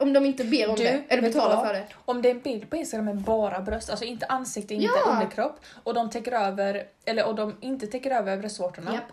Om 0.00 0.12
de 0.12 0.26
inte 0.26 0.44
ber 0.44 0.68
om 0.68 0.76
Du, 0.76 0.82
det, 0.82 1.02
eller 1.08 1.22
betalar 1.22 1.64
för 1.66 1.72
det. 1.74 1.86
Om 2.04 2.22
det 2.22 2.28
är 2.30 2.34
en 2.34 2.40
bild 2.40 2.70
på 2.70 2.76
Instagram 2.76 3.04
med 3.06 3.16
bara 3.16 3.60
bröst, 3.60 3.90
alltså 3.90 4.04
inte 4.04 4.26
ansikte, 4.26 4.74
inte 4.74 4.88
Ja. 5.06 5.12
underkropp, 5.12 5.60
och 5.82 5.94
de 5.94 6.10
täcker 6.10 6.32
över, 6.32 6.84
eller 7.04 7.26
och 7.26 7.34
de 7.34 7.56
inte 7.60 7.86
täcker 7.86 8.10
över 8.10 8.36
bröstvårtorna, 8.36 8.94
Japp. 8.94 9.04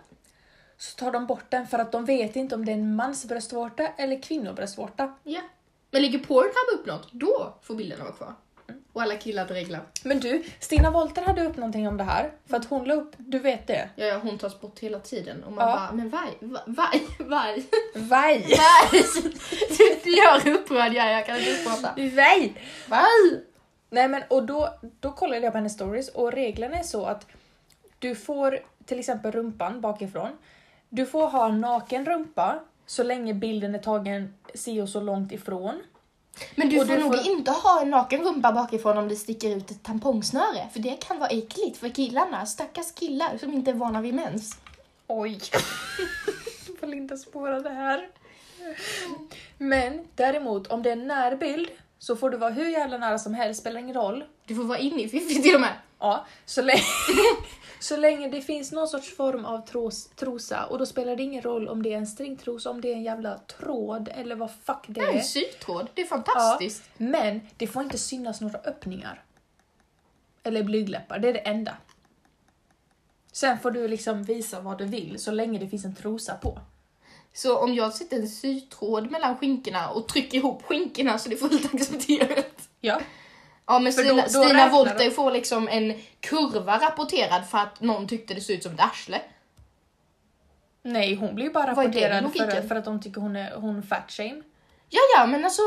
så 0.78 0.96
tar 0.96 1.12
de 1.12 1.26
bort 1.26 1.46
den 1.52 1.68
för 1.68 1.80
att 1.80 1.92
de 1.92 2.06
vet 2.06 2.36
inte 2.36 2.56
om 2.56 2.66
det 2.66 2.72
är 2.72 2.74
en 2.74 2.96
mansbröstvårta 2.96 3.88
eller 3.98 4.22
kvinnobröstvårta. 4.22 5.14
Ja. 5.24 5.42
Men 5.92 6.02
lägger 6.02 6.20
Pornhub 6.20 6.80
upp 6.80 6.86
något, 6.86 7.12
då 7.12 7.54
får 7.62 7.76
bilderna 7.76 8.04
vara 8.04 8.14
kvar. 8.14 8.34
Och 8.98 9.04
alla 9.04 9.16
killar 9.16 9.46
dreglar. 9.46 9.82
Men 10.04 10.20
du, 10.20 10.44
Stina 10.60 10.92
Wolter 10.92 11.22
hade 11.22 11.46
upp 11.46 11.58
någonting 11.58 11.88
om 11.88 11.98
det 11.98 12.04
här, 12.04 12.32
för 12.46 12.58
att 12.58 12.66
hon 12.66 12.84
la 12.86 12.94
upp, 12.94 13.12
du 13.18 13.40
vet 13.40 13.68
det? 13.68 13.90
Ja, 13.96 14.06
ja, 14.06 14.18
hon 14.18 14.38
tas 14.38 14.62
bort 14.62 14.80
hela 14.80 15.00
tiden 15.00 15.44
och 15.44 15.52
man 15.54 15.70
Ja. 15.70 15.76
bara, 15.76 15.92
men 15.92 16.10
vaj, 16.10 16.38
va- 16.40 16.64
vaj, 16.66 17.04
vaj. 17.20 17.66
Vaj! 17.96 18.46
Du, 19.78 20.00
du 20.04 20.12
gör 20.18 20.48
upprörd 20.58 20.94
jag 20.94 21.12
jag 21.14 21.26
kan 21.26 21.38
inte 21.38 21.64
prata. 21.66 21.94
Vaj! 21.96 22.54
Vaj! 22.88 23.44
Nej 23.90 24.08
men 24.08 24.24
och 24.30 24.44
då, 24.46 24.70
då 25.00 25.12
kollade 25.12 25.42
jag 25.42 25.52
på 25.54 25.58
hennes 25.58 25.74
stories 25.74 26.10
och 26.10 26.32
reglerna 26.32 26.78
är 26.78 26.84
så 26.84 27.06
att 27.06 27.28
du 28.00 28.16
får 28.16 28.60
till 28.86 29.00
exempel 29.00 29.32
rumpan 29.32 29.82
bakifrån. 29.82 30.30
Du 30.90 31.06
får 31.06 31.28
ha 31.28 31.48
naken 31.48 32.06
rumpa 32.06 32.60
så 32.86 33.04
länge 33.04 33.34
bilden 33.34 33.76
är 33.76 33.80
tagen 33.80 34.34
si 34.54 34.82
och 34.82 34.90
så 34.90 35.00
långt 35.00 35.32
ifrån. 35.32 35.82
Men 36.56 36.70
du 36.70 36.82
Och 36.82 36.88
får 36.88 36.98
nog 36.98 37.16
får- 37.16 37.28
inte 37.28 37.52
ha 37.52 37.82
en 37.82 37.90
naken 37.90 38.24
rumpa 38.24 38.52
bakifrån 38.52 38.98
om 38.98 39.08
det 39.10 39.16
sticker 39.16 39.56
ut 39.58 39.72
ett 39.72 39.84
tampongsnöre, 39.84 40.70
för 40.74 40.80
det 40.80 40.98
kan 41.08 41.20
vara 41.20 41.30
äckligt 41.30 41.78
för 41.78 41.90
killarna, 41.90 42.46
stackars 42.46 42.92
killar 42.92 43.38
som 43.40 43.54
inte 43.54 43.72
är 43.72 43.76
vana 43.76 44.02
vid 44.02 44.14
mens. 44.14 44.58
Oj! 45.08 45.40
Får 46.80 46.88
Linda 46.88 47.18
spåra 47.18 47.60
det 47.60 47.70
här? 47.70 48.10
Men 49.58 50.08
däremot 50.16 50.68
om 50.68 50.84
det 50.84 50.90
är 50.90 50.94
en 50.94 51.08
närbild 51.08 51.70
så 52.00 52.16
får 52.16 52.30
du 52.30 52.38
vara 52.38 52.50
hur 52.50 52.70
jävla 52.70 52.98
nära 52.98 53.20
som 53.20 53.34
helst, 53.34 53.62
spelar 53.62 53.80
ingen 53.80 53.96
roll. 53.96 54.24
Du 54.46 54.56
får 54.56 54.64
vara 54.64 54.78
inne 54.80 55.02
i 55.02 55.10
fiffi 55.10 55.42
till 55.42 55.56
och 55.56 55.62
med. 55.62 55.74
Ja, 56.00 56.26
så 56.46 56.62
länge, 56.62 56.82
så 57.80 57.98
länge 57.98 58.30
det 58.30 58.42
finns 58.42 58.72
någon 58.72 58.88
sorts 58.88 59.16
form 59.16 59.46
av 59.46 59.66
tros, 59.68 60.10
trosa 60.16 60.66
och 60.66 60.78
då 60.78 60.86
spelar 60.86 61.16
det 61.16 61.24
ingen 61.24 61.42
roll 61.42 61.68
om 61.68 61.84
det 61.84 61.94
är 61.94 61.98
en 61.98 62.08
stringtrosa, 62.08 62.70
om 62.70 62.82
det 62.82 62.92
är 62.92 62.96
en 62.96 63.04
jävla 63.04 63.38
tråd 63.38 64.10
eller 64.16 64.36
vad 64.36 64.52
fuck 64.64 64.86
det 64.88 65.02
En 65.02 65.18
är. 65.18 65.22
sytråd, 65.22 65.88
det 65.94 66.02
är 66.02 66.06
fantastiskt. 66.06 66.84
Men 66.98 67.42
det 67.58 67.68
får 67.68 67.84
inte 67.84 67.98
synas 67.98 68.42
några 68.42 68.60
öppningar. 68.60 69.24
Eller 70.44 70.64
blygdläppar, 70.64 71.20
det 71.20 71.30
är 71.30 71.34
det 71.34 71.40
enda. 71.40 71.78
Sen 73.32 73.60
får 73.60 73.72
du 73.72 73.88
liksom 73.88 74.24
visa 74.24 74.60
vad 74.62 74.78
du 74.78 74.86
vill 74.86 75.20
så 75.20 75.32
länge 75.32 75.60
det 75.60 75.68
finns 75.68 75.86
en 75.86 75.96
trosa 75.96 76.34
på. 76.34 76.60
Så 77.34 77.58
om 77.58 77.74
jag 77.74 77.94
sätter 77.94 78.18
en 78.18 78.28
sytråd 78.28 79.12
mellan 79.12 79.38
skinkorna 79.38 79.90
och 79.90 80.08
trycker 80.08 80.38
ihop 80.38 80.64
skinkorna 80.64 81.18
så 81.20 81.30
det 81.30 81.36
är 81.36 81.38
fullt 81.38 81.74
accepterat. 81.74 82.70
Ja. 82.80 83.02
Ja 83.68 83.80
men 83.80 83.94
Stina, 83.94 84.10
då- 84.10 84.22
då 84.22 84.30
Stina 84.30 84.70
Wolter 84.70 85.10
får 85.10 85.32
liksom 85.32 85.68
en 85.68 85.94
kurva 86.20 86.78
rapporterad 86.80 87.48
för 87.50 87.58
att 87.58 87.82
någon 87.82 88.08
tyckte 88.08 88.34
det 88.34 88.42
såg 88.42 88.56
ut 88.56 88.64
som 88.64 88.74
ett 88.74 88.80
arsle. 88.82 89.22
Nej, 90.84 91.16
hon 91.16 91.36
blir 91.36 91.46
ju 91.46 91.52
bara 91.52 91.72
rapporterad 91.72 92.34
för, 92.38 92.68
för 92.68 92.76
att 92.76 92.86
de 92.86 93.02
tycker 93.02 93.22
hon 93.22 93.36
är 93.36 93.56
hon 93.56 93.84
fat 93.84 94.12
shame. 94.12 94.42
Ja, 94.90 95.00
ja, 95.18 95.26
men 95.26 95.44
alltså 95.46 95.62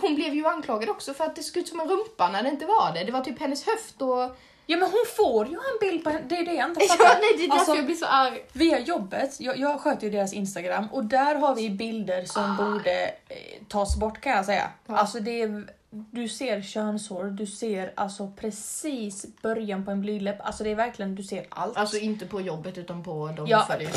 hon 0.00 0.14
blev 0.14 0.34
ju 0.34 0.46
anklagad 0.46 0.88
också 0.88 1.14
för 1.14 1.24
att 1.24 1.36
det 1.36 1.42
såg 1.42 1.56
ut 1.56 1.68
som 1.68 1.80
en 1.80 1.88
rumpa 1.88 2.28
när 2.28 2.42
det 2.42 2.48
inte 2.48 2.66
var 2.66 2.92
det. 2.94 3.04
Det 3.04 3.12
var 3.12 3.20
typ 3.20 3.40
hennes 3.40 3.66
höft 3.66 4.02
och... 4.02 4.36
Ja 4.66 4.76
men 4.76 4.82
hon 4.90 5.04
får 5.16 5.46
ju 5.46 5.52
en 5.52 5.78
bild 5.80 6.04
på 6.04 6.10
henne, 6.10 6.24
det 6.28 6.36
är 6.36 6.44
det 6.44 6.52
jag 6.52 6.68
inte 6.70 6.80
Ja, 6.88 6.94
fattar. 6.94 7.20
nej, 7.20 7.32
det 7.36 7.44
är 7.44 7.48
därför 7.48 7.58
Alltså, 7.58 7.74
jag 7.76 7.86
blir 7.86 7.96
så 7.96 8.06
arg. 8.06 8.44
Via 8.52 8.78
jobbet, 8.78 9.40
jag, 9.40 9.58
jag 9.58 9.80
sköter 9.80 10.04
ju 10.04 10.10
deras 10.10 10.32
instagram 10.32 10.86
och 10.92 11.04
där 11.04 11.34
har 11.34 11.54
vi 11.54 11.70
bilder 11.70 12.24
som 12.24 12.56
borde 12.56 13.02
eh, 13.28 13.36
tas 13.68 13.96
bort 13.96 14.20
kan 14.20 14.32
jag 14.32 14.44
säga. 14.44 14.70
Ja. 14.86 14.96
Alltså 14.96 15.20
det 15.20 15.42
är, 15.42 15.66
du 16.10 16.28
ser 16.28 16.62
könshår, 16.62 17.24
du 17.24 17.46
ser 17.46 17.92
alltså 17.96 18.32
precis 18.36 19.26
början 19.42 19.84
på 19.84 19.90
en 19.90 20.00
blygdläpp, 20.00 20.40
alltså 20.40 20.64
det 20.64 20.70
är 20.70 20.74
verkligen, 20.74 21.14
du 21.14 21.22
ser 21.22 21.46
allt. 21.48 21.76
Alltså 21.76 21.96
inte 21.96 22.26
på 22.26 22.40
jobbet 22.40 22.78
utan 22.78 23.02
på 23.02 23.28
de 23.36 23.46
Ja. 23.46 23.64
följer. 23.66 23.90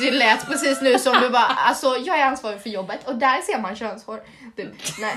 Det 0.00 0.10
lät 0.10 0.46
precis 0.46 0.82
nu 0.82 0.98
som 0.98 1.14
du 1.20 1.30
bara, 1.30 1.44
alltså 1.46 1.86
jag 1.96 2.18
är 2.20 2.24
ansvarig 2.24 2.60
för 2.60 2.70
jobbet 2.70 3.08
och 3.08 3.16
där 3.16 3.40
ser 3.42 3.58
man 3.58 3.76
könshår. 3.76 4.22
Du, 4.56 4.74
nej. 5.00 5.16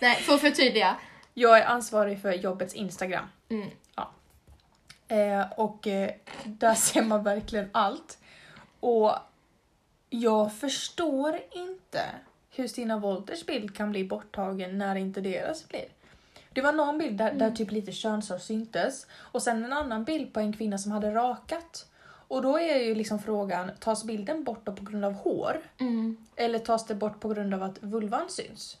Nej, 0.00 0.16
för 0.16 0.34
att 0.34 0.40
förtydliga. 0.40 0.96
Jag 1.34 1.58
är 1.58 1.64
ansvarig 1.66 2.22
för 2.22 2.32
jobbets 2.32 2.74
instagram. 2.74 3.24
Mm. 3.50 3.68
Eh, 5.08 5.46
och 5.56 5.86
eh, 5.86 6.10
där 6.44 6.74
ser 6.74 7.02
man 7.02 7.24
verkligen 7.24 7.70
allt. 7.72 8.18
Och 8.80 9.12
jag 10.10 10.54
förstår 10.54 11.38
inte 11.50 12.04
hur 12.58 12.68
Stina 12.68 12.98
Wolters 12.98 13.46
bild 13.46 13.76
kan 13.76 13.90
bli 13.90 14.04
borttagen 14.04 14.78
när 14.78 14.96
inte 14.96 15.20
deras 15.20 15.68
blir. 15.68 15.84
Det 16.52 16.60
var 16.60 16.72
någon 16.72 16.98
bild 16.98 17.18
där, 17.18 17.32
där 17.32 17.50
typ 17.50 17.70
lite 17.70 17.92
könshår 17.92 18.38
syntes 18.38 19.06
och 19.14 19.42
sen 19.42 19.64
en 19.64 19.72
annan 19.72 20.04
bild 20.04 20.34
på 20.34 20.40
en 20.40 20.52
kvinna 20.52 20.78
som 20.78 20.92
hade 20.92 21.14
rakat. 21.14 21.86
Och 22.28 22.42
då 22.42 22.58
är 22.58 22.76
ju 22.76 22.94
liksom 22.94 23.18
frågan, 23.18 23.70
tas 23.80 24.04
bilden 24.04 24.44
bort 24.44 24.64
på 24.64 24.84
grund 24.84 25.04
av 25.04 25.12
hår? 25.12 25.60
Mm. 25.80 26.16
Eller 26.36 26.58
tas 26.58 26.86
det 26.86 26.94
bort 26.94 27.20
på 27.20 27.28
grund 27.28 27.54
av 27.54 27.62
att 27.62 27.82
vulvan 27.82 28.28
syns? 28.28 28.76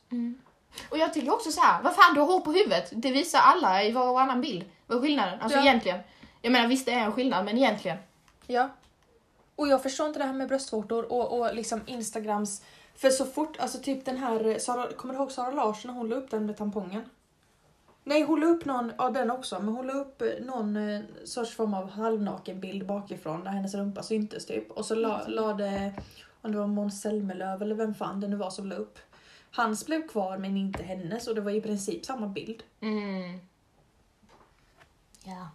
Och 0.90 0.98
jag 0.98 1.14
tycker 1.14 1.32
också 1.32 1.50
så 1.50 1.60
här, 1.60 1.82
vad 1.82 1.94
fan 1.94 2.14
du 2.14 2.20
har 2.20 2.26
hår 2.26 2.40
på 2.40 2.52
huvudet. 2.52 2.88
Det 2.92 3.10
visar 3.10 3.40
alla 3.42 3.84
i 3.84 3.92
var 3.92 4.08
och 4.08 4.14
varannan 4.14 4.40
bild. 4.40 4.64
Vad 4.86 4.98
är 4.98 5.02
skillnaden? 5.02 5.40
Alltså 5.40 5.58
Ja. 5.58 5.64
egentligen. 5.64 6.00
Jag 6.42 6.52
menar 6.52 6.68
visst 6.68 6.86
det 6.86 6.92
är 6.92 7.04
en 7.04 7.12
skillnad 7.12 7.44
men 7.44 7.58
egentligen. 7.58 7.98
Ja. 8.46 8.68
Och 9.56 9.68
jag 9.68 9.82
förstår 9.82 10.06
inte 10.06 10.18
det 10.18 10.24
här 10.24 10.32
med 10.32 10.48
bröstvårtor 10.48 11.12
och, 11.12 11.38
och 11.38 11.54
liksom 11.54 11.80
Instagrams... 11.86 12.62
För 12.98 13.10
så 13.10 13.24
fort, 13.26 13.56
alltså 13.60 13.78
typ 13.78 14.04
den 14.04 14.16
här, 14.16 14.58
Sara, 14.58 14.92
kommer 14.92 15.14
du 15.14 15.20
ihåg 15.20 15.32
Sara 15.32 15.50
Larsson 15.50 15.90
när 15.90 15.98
hon 15.98 16.08
la 16.08 16.16
upp 16.16 16.30
den 16.30 16.46
med 16.46 16.56
tampongen? 16.56 17.02
Nej, 18.04 18.22
hon 18.22 18.40
la 18.40 18.46
upp 18.46 18.64
någon, 18.64 18.92
ja 18.98 19.10
den 19.10 19.30
också, 19.30 19.60
men 19.60 19.74
hon 19.74 19.86
la 19.86 19.92
upp 19.92 20.22
eh, 20.22 20.28
någon 20.40 20.76
eh, 20.76 21.00
sorts 21.24 21.54
form 21.54 21.74
av 21.74 21.90
halvnaken 21.90 22.60
bild 22.60 22.86
bakifrån 22.86 23.44
där 23.44 23.50
hennes 23.50 23.74
rumpa 23.74 24.02
syntes 24.02 24.46
typ. 24.46 24.70
Och 24.70 24.84
så 24.84 24.94
la, 24.94 25.28
la 25.28 25.52
det, 25.52 25.92
om 26.40 26.52
det 26.52 26.58
var 26.58 26.66
Måns 26.66 27.00
Zelmerlöw 27.00 27.64
eller 27.64 27.74
vem 27.74 27.94
fan 27.94 28.20
det 28.20 28.28
nu 28.28 28.36
var 28.36 28.50
som 28.50 28.66
la 28.66 28.74
upp. 28.74 28.98
Hans 29.50 29.86
blev 29.86 30.08
kvar 30.08 30.38
men 30.38 30.56
inte 30.56 30.82
hennes 30.82 31.28
och 31.28 31.34
det 31.34 31.40
var 31.40 31.50
i 31.50 31.60
princip 31.60 32.04
samma 32.04 32.26
bild. 32.26 32.62
Mm. 32.80 33.38
Ja. 35.24 35.48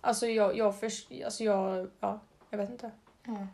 Alltså 0.00 0.26
jag, 0.26 0.56
jag, 0.56 0.80
först, 0.80 1.08
alltså 1.24 1.44
jag, 1.44 1.90
ja, 2.00 2.20
jag 2.50 2.58
vet 2.58 2.70
inte. 2.70 2.90
ja. 3.24 3.46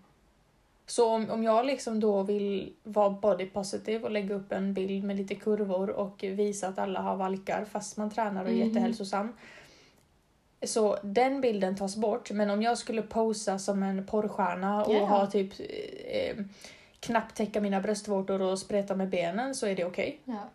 Så 0.91 1.11
om, 1.11 1.31
om 1.31 1.43
jag 1.43 1.67
liksom 1.67 2.01
då 2.01 2.23
vill 2.23 2.73
vara 2.83 3.11
body 3.11 3.47
positive 3.47 4.05
och 4.05 4.11
lägga 4.11 4.35
upp 4.35 4.53
en 4.53 4.75
bild 4.75 5.05
med 5.05 5.17
lite 5.17 5.35
kurvor 5.35 5.91
och 5.91 6.23
visa 6.23 6.69
att 6.69 6.79
alla 6.79 7.01
har 7.01 7.17
valkar 7.17 7.65
fast 7.65 7.97
man 7.97 8.11
tränar 8.11 8.45
och 8.45 8.51
är 8.51 8.55
Mhm. 8.55 8.69
jättehälsosam. 8.69 9.33
Så 10.63 10.99
den 11.03 11.41
bilden 11.41 11.77
tas 11.77 11.97
bort, 11.97 12.31
men 12.31 12.51
om 12.51 12.63
jag 12.63 12.79
skulle 12.79 13.03
posa 13.03 13.59
som 13.59 13.83
en 13.83 14.07
porrstjärna 14.07 14.85
och 14.85 14.95
Ja. 14.95 15.05
ha 15.07 15.27
typ 15.27 15.53
eh, 16.09 16.45
knappt 17.01 17.37
täcka 17.37 17.61
mina 17.61 17.81
bröstvårtor 17.81 18.43
och 18.43 18.59
spreta 18.59 18.95
med 18.97 19.09
benen 19.09 19.55
så 19.55 19.67
är 19.67 19.77
det 19.77 19.85
okej. 19.85 20.21
ja. 20.25 20.49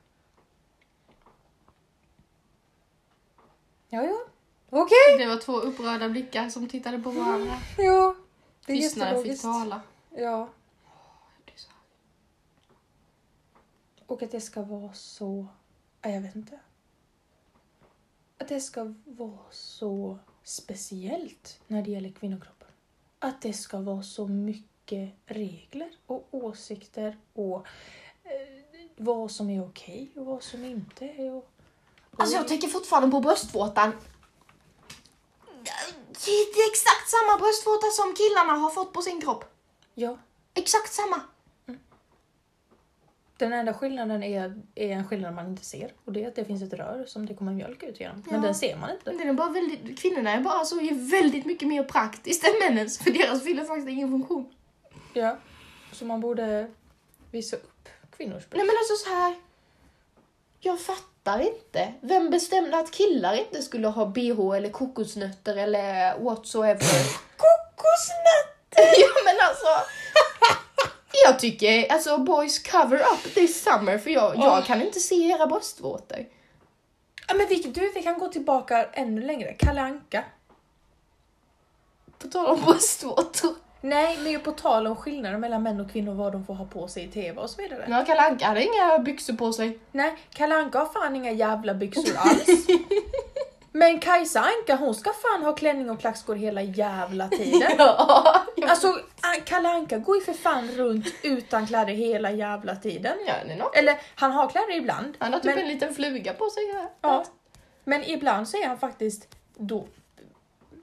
Ja, 3.89 4.03
ja. 4.03 4.17
Okej! 4.69 5.17
Det 5.17 5.25
var 5.27 5.37
två 5.37 5.53
upprörda 5.59 6.09
blickar 6.09 6.49
som 6.49 6.67
tittade 6.69 6.99
på 6.99 7.09
varandra. 7.09 7.53
Ja. 7.77 8.15
Det 8.65 8.73
är 8.73 8.77
Tystnaden 8.77 9.23
fick 9.23 9.41
tala. 9.41 9.81
Ja. 10.15 10.49
Och 14.05 14.23
att 14.23 14.31
det 14.31 14.41
ska 14.41 14.61
vara 14.61 14.93
så... 14.93 15.47
ja, 16.01 16.09
Jag 16.09 16.21
vet 16.21 16.35
inte. 16.35 16.59
Att 18.37 18.47
det 18.47 18.61
ska 18.61 18.93
vara 19.05 19.51
så 19.51 20.17
speciellt 20.43 21.59
när 21.67 21.81
det 21.81 21.91
gäller 21.91 22.11
kvinnokroppen. 22.11 22.67
Att 23.19 23.41
det 23.41 23.53
ska 23.53 23.79
vara 23.79 24.03
så 24.03 24.27
mycket 24.27 25.13
regler 25.25 25.91
och 26.05 26.27
åsikter 26.31 27.17
och 27.33 27.67
eh, 28.23 28.87
vad 28.97 29.31
som 29.31 29.49
är 29.49 29.65
okej 29.65 30.11
och 30.15 30.25
vad 30.25 30.43
som 30.43 30.65
inte 30.65 31.05
är. 31.05 31.31
Och, 31.31 31.49
Alltså 32.17 32.35
jag 32.35 32.47
tänker 32.47 32.67
fortfarande 32.67 33.11
på 33.11 33.19
bröstvårtan. 33.19 33.91
Det 36.25 36.31
är 36.31 36.71
exakt 36.71 37.09
samma 37.09 37.37
bröstvårta 37.37 37.87
som 37.91 38.15
killarna 38.15 38.53
har 38.53 38.69
fått 38.69 38.93
på 38.93 39.01
sin 39.01 39.21
kropp. 39.21 39.54
Ja, 39.95 40.17
Exakt 40.53 40.93
samma. 40.93 41.21
den 43.37 43.53
enda 43.53 43.73
skillnaden 43.73 44.23
är, 44.23 44.61
är 44.75 44.89
en 44.91 45.07
skillnad 45.07 45.33
man 45.33 45.47
inte 45.47 45.65
ser 45.65 45.91
och 46.05 46.13
det 46.13 46.23
är 46.23 46.27
att 46.27 46.35
det 46.35 46.45
finns 46.45 46.63
ett 46.63 46.73
rör 46.73 47.05
som 47.07 47.25
det 47.25 47.33
kommer 47.35 47.53
mjölk 47.53 47.83
ut 47.83 47.99
genom. 47.99 48.23
Men 48.25 48.35
Ja. 48.35 48.41
den 48.41 48.55
ser 48.55 48.77
man 48.77 48.89
inte. 48.89 49.11
Den 49.11 49.29
är 49.29 49.33
bara 49.33 49.49
väldigt, 49.49 49.99
kvinnorna 49.99 50.31
är 50.31 50.41
bara 50.41 50.65
så 50.65 50.79
är 50.79 51.11
väldigt 51.11 51.45
mycket 51.45 51.67
mer 51.67 51.83
praktiskt 51.83 52.43
än 52.47 52.53
männens. 52.69 52.97
För 52.99 53.11
deras 53.11 53.43
fyller 53.43 53.63
faktiskt 53.63 53.87
ingen 53.89 54.11
funktion. 54.11 54.53
Ja. 55.13 55.37
Så 55.91 56.05
man 56.05 56.21
borde 56.21 56.71
visa 57.31 57.55
upp 57.55 57.89
kvinnors 58.17 58.33
bröst. 58.49 58.51
Nej 58.55 58.65
men 58.65 58.75
alltså 58.77 58.95
så 58.95 59.09
här. 59.15 59.35
Jag 60.59 60.79
fattar 60.81 61.39
inte. 61.39 61.93
Vem 62.01 62.29
bestämde 62.29 62.77
att 62.79 62.91
killar 62.91 63.33
inte 63.33 63.61
skulle 63.61 63.87
ha 63.87 64.05
bh 64.05 64.55
eller 64.57 64.69
kokosnötter 64.69 65.55
eller 65.57 66.19
whatsoever? 66.19 66.79
Kokosnötter! 67.37 68.54
ja 68.97 69.07
men 69.25 69.35
alltså. 69.47 69.67
Jag 71.23 71.39
tycker, 71.39 71.91
alltså 71.91 72.17
boys 72.17 72.59
cover 72.59 72.97
up 72.97 73.33
this 73.33 73.63
summer 73.63 73.97
för 73.97 74.09
jag, 74.09 74.37
jag 74.37 74.65
kan 74.65 74.81
inte 74.81 74.99
se 74.99 75.15
era 75.15 75.47
bröstvårtor. 75.47 76.25
Ja, 77.27 77.35
men 77.35 77.47
vi, 77.47 77.55
du, 77.55 77.91
vi 77.95 78.03
kan 78.03 78.19
gå 78.19 78.27
tillbaka 78.27 78.85
ännu 78.93 79.21
längre. 79.21 79.53
Kalle 79.53 79.81
Anka. 79.81 80.23
På 82.17 82.27
tal 82.27 82.45
om 82.45 82.61
bröstvårtor. 82.61 83.55
Nej, 83.81 84.17
men 84.17 84.39
på 84.39 84.51
tal 84.51 84.87
om 84.87 84.95
skillnaden 84.95 85.39
mellan 85.39 85.63
män 85.63 85.79
och 85.79 85.91
kvinnor, 85.91 86.13
vad 86.13 86.31
de 86.31 86.45
får 86.45 86.53
ha 86.53 86.65
på 86.65 86.87
sig 86.87 87.03
i 87.03 87.07
TV 87.07 87.41
och 87.41 87.49
så 87.49 87.61
vidare. 87.61 87.85
Ja, 87.89 88.05
Kalle 88.07 88.21
Anka 88.21 88.45
hade 88.45 88.63
inga 88.63 88.99
byxor 88.99 89.33
på 89.33 89.53
sig. 89.53 89.79
Nej, 89.91 90.15
Kalle 90.33 90.55
Anka 90.55 90.79
har 90.79 90.85
fan 90.85 91.15
inga 91.15 91.31
jävla 91.31 91.73
byxor 91.73 92.15
alls. 92.17 92.45
men 93.75 93.99
Kajsa 93.99 94.39
Anka, 94.39 94.75
hon 94.75 94.95
ska 94.95 95.11
fan 95.13 95.43
ha 95.43 95.53
klänning 95.53 95.89
och 95.89 95.99
klackskor 95.99 96.35
hela 96.35 96.61
jävla 96.61 97.27
tiden. 97.29 97.71
Ja. 98.57 98.69
Alltså, 98.69 98.99
Kalle 99.45 99.69
Anka 99.69 99.97
går 99.97 100.15
ju 100.15 100.21
för 100.21 100.33
fan 100.33 100.67
runt 100.67 101.05
utan 101.23 101.67
kläder 101.67 101.93
hela 101.93 102.31
jävla 102.31 102.75
tiden. 102.75 103.17
Ja, 103.27 103.55
något. 103.55 103.75
Eller, 103.75 103.99
han 104.15 104.31
har 104.31 104.49
kläder 104.49 104.77
ibland. 104.77 105.17
Han 105.19 105.33
har 105.33 105.39
typ 105.39 105.55
men, 105.55 105.63
en 105.63 105.67
liten 105.67 105.93
fluga 105.93 106.33
på 106.33 106.49
sig 106.49 106.63
här. 106.73 106.89
ja, 107.01 107.25
men 107.83 108.03
ibland 108.03 108.47
så 108.47 108.57
är 108.57 108.67
han 108.67 108.77
faktiskt 108.77 109.27
då, 109.57 109.87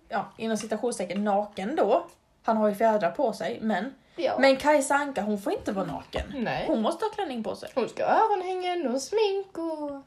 ja, 0.09 0.33
inom 0.37 0.57
citationstecken 0.57 1.25
naken 1.25 1.77
då. 1.77 2.07
Han 2.43 2.57
har 2.57 2.69
ju 2.69 2.75
fjädrar 2.75 3.11
på 3.11 3.33
sig, 3.33 3.59
men 3.63 3.95
Ja. 4.17 4.37
Men 4.39 4.57
Kajsa 4.57 4.95
Anka 4.95 5.23
hon 5.23 5.39
får 5.39 5.53
inte 5.53 5.73
vara 5.73 5.87
naken. 5.87 6.33
Nej. 6.35 6.65
Hon 6.67 6.83
måste 6.83 7.05
ha 7.05 7.11
klänning 7.11 7.45
på 7.45 7.57
sig. 7.57 7.71
Hon 7.75 7.89
ska 7.89 8.05
ha 8.05 8.13
öronhängen 8.13 8.95
och 8.95 9.03
smink 9.03 9.59
och... 9.59 10.03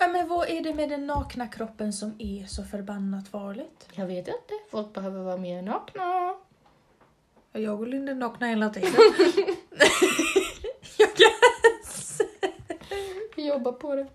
Ja, 0.00 0.08
men 0.08 0.28
vad 0.28 0.48
är 0.48 0.60
det 0.60 0.74
med 0.74 0.88
den 0.88 1.06
nakna 1.06 1.48
kroppen 1.48 1.92
som 1.92 2.14
är 2.18 2.46
så 2.46 2.64
förbannat 2.64 3.28
farligt? 3.28 3.88
Jag 3.92 4.06
vet 4.06 4.28
inte. 4.28 4.54
Folk 4.70 4.92
behöver 4.92 5.20
vara 5.20 5.36
mer 5.36 5.62
nakna. 5.62 6.34
Jag 7.52 7.80
och 7.80 7.88
Linda 7.88 8.14
nakna 8.14 8.46
hela 8.46 8.70
tiden. 8.70 8.90
jag 10.98 11.14
kan... 11.16 11.30
Vi 13.36 13.48
jobbar 13.48 13.72
på 13.72 13.94
det. 13.94 14.06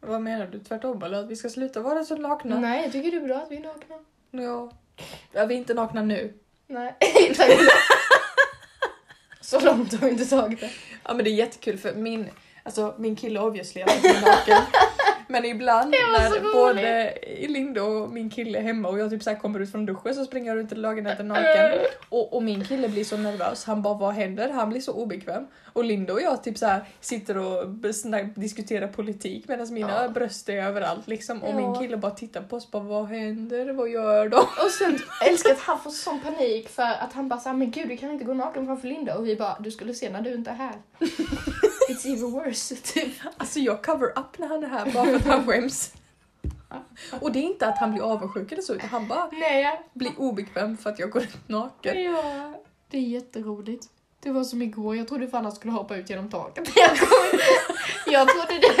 Vad 0.00 0.22
menar 0.22 0.46
du? 0.46 0.58
Tvärtom 0.58 1.02
eller 1.02 1.18
att 1.18 1.28
vi 1.28 1.36
ska 1.36 1.48
sluta 1.48 1.80
vara 1.80 2.04
så 2.04 2.16
nakna? 2.16 2.60
Nej, 2.60 2.82
jag 2.82 2.92
tycker 2.92 3.10
det 3.10 3.16
är 3.16 3.28
bra 3.28 3.36
att 3.36 3.50
vi 3.50 3.56
är 3.56 3.60
nakna. 3.60 3.98
Ja. 4.30 4.72
ja. 5.32 5.46
Vi 5.46 5.54
är 5.54 5.58
inte 5.58 5.74
nakna 5.74 6.02
nu. 6.02 6.34
Nej. 6.66 6.96
Så 9.40 9.60
långt 9.60 9.92
har 9.92 10.06
vi 10.06 10.12
inte 10.12 10.26
tagit 10.26 10.60
det. 10.60 10.70
Ja 11.04 11.14
men 11.14 11.24
det 11.24 11.30
är 11.30 11.34
jättekul 11.34 11.78
för 11.78 11.94
min, 11.94 12.30
alltså, 12.66 12.94
min 12.98 13.16
kille 13.16 13.40
obviously 13.40 13.82
alltid 13.82 14.14
naken. 14.24 14.62
Men 15.28 15.44
ibland 15.44 15.90
när 15.90 16.52
både 16.52 17.14
Linda 17.48 17.82
och 17.82 18.10
min 18.10 18.30
kille 18.30 18.58
är 18.58 18.62
hemma 18.62 18.88
och 18.88 18.98
jag 18.98 19.10
typ 19.10 19.22
så 19.22 19.34
kommer 19.34 19.60
ut 19.60 19.70
från 19.70 19.86
duschen 19.86 20.14
så 20.14 20.24
springer 20.24 20.50
jag 20.50 20.58
runt 20.58 20.72
i 20.72 20.74
lägenheten 20.74 21.28
naken. 21.28 21.72
Och, 22.08 22.32
och 22.36 22.42
min 22.42 22.64
kille 22.64 22.88
blir 22.88 23.04
så 23.04 23.16
nervös, 23.16 23.64
han 23.64 23.82
bara 23.82 23.94
vad 23.94 24.14
händer? 24.14 24.50
Han 24.50 24.68
blir 24.70 24.80
så 24.80 24.92
obekväm. 24.92 25.46
Och 25.72 25.84
Linda 25.84 26.12
och 26.12 26.20
jag 26.22 26.42
typ 26.44 26.58
så 26.58 26.70
sitter 27.00 27.38
och 27.38 27.68
diskuterar 28.34 28.88
politik 28.88 29.48
medan 29.48 29.74
mina 29.74 30.02
Ja. 30.02 30.08
bröst 30.08 30.48
är 30.48 30.56
överallt 30.62 31.08
liksom. 31.08 31.42
Och 31.42 31.50
Ja. 31.50 31.56
min 31.56 31.74
kille 31.74 31.96
bara 31.96 32.12
tittar 32.12 32.40
på 32.42 32.56
oss 32.56 32.70
bara 32.70 32.82
vad 32.82 33.06
händer? 33.06 33.72
Vad 33.72 33.88
gör 33.88 34.28
de? 34.28 34.36
Och 34.64 34.70
sen 34.78 34.98
älskar 35.30 35.50
att 35.52 35.60
han 35.60 35.80
får 35.80 35.90
sån 35.90 36.20
panik 36.20 36.68
för 36.68 36.82
att 36.82 37.12
han 37.12 37.28
bara 37.28 37.40
såhär, 37.40 37.56
men 37.56 37.70
gud 37.70 37.88
du 37.88 37.96
kan 37.96 38.10
inte 38.10 38.24
gå 38.24 38.34
naken 38.34 38.66
framför 38.66 38.88
Linda. 38.88 39.14
Och 39.18 39.26
vi 39.26 39.36
bara, 39.36 39.56
du 39.60 39.70
skulle 39.70 39.94
se 39.94 40.10
när 40.10 40.20
du 40.20 40.34
inte 40.34 40.50
är 40.50 40.54
här. 40.54 40.74
It's 41.88 42.06
even 42.06 42.30
worse. 42.30 42.76
Typ. 42.82 43.14
Alltså 43.36 43.58
jag 43.58 43.82
cover 43.84 44.06
up 44.18 44.38
när 44.38 44.48
han 44.48 44.64
är 44.64 44.68
här 44.68 44.92
bara 44.92 45.04
för 45.04 45.14
att 45.16 45.26
han 45.26 45.46
skäms. 45.46 45.92
Och 47.20 47.32
det 47.32 47.38
är 47.38 47.42
inte 47.42 47.68
att 47.68 47.78
han 47.78 47.92
blir 47.92 48.02
avundsjuk 48.02 48.52
eller 48.52 48.62
så 48.62 48.74
utan 48.74 48.88
han 48.88 49.08
bara 49.08 49.28
Nej. 49.32 49.80
blir 49.92 50.20
obekväm 50.20 50.76
för 50.76 50.90
att 50.90 50.98
jag 50.98 51.10
går 51.10 51.22
ut 51.22 51.36
naken. 51.48 52.02
Ja, 52.02 52.52
det 52.90 52.96
är 52.96 53.02
jätteroligt. 53.02 53.86
Det 54.22 54.30
var 54.30 54.44
som 54.44 54.62
igår, 54.62 54.96
jag 54.96 55.08
trodde 55.08 55.28
fan 55.28 55.44
han 55.44 55.52
skulle 55.52 55.72
hoppa 55.72 55.96
ut 55.96 56.10
genom 56.10 56.30
taket. 56.30 56.68
Jag, 56.76 56.98
kom, 56.98 57.38
jag, 58.06 58.28
trodde 58.28 58.60
det, 58.60 58.74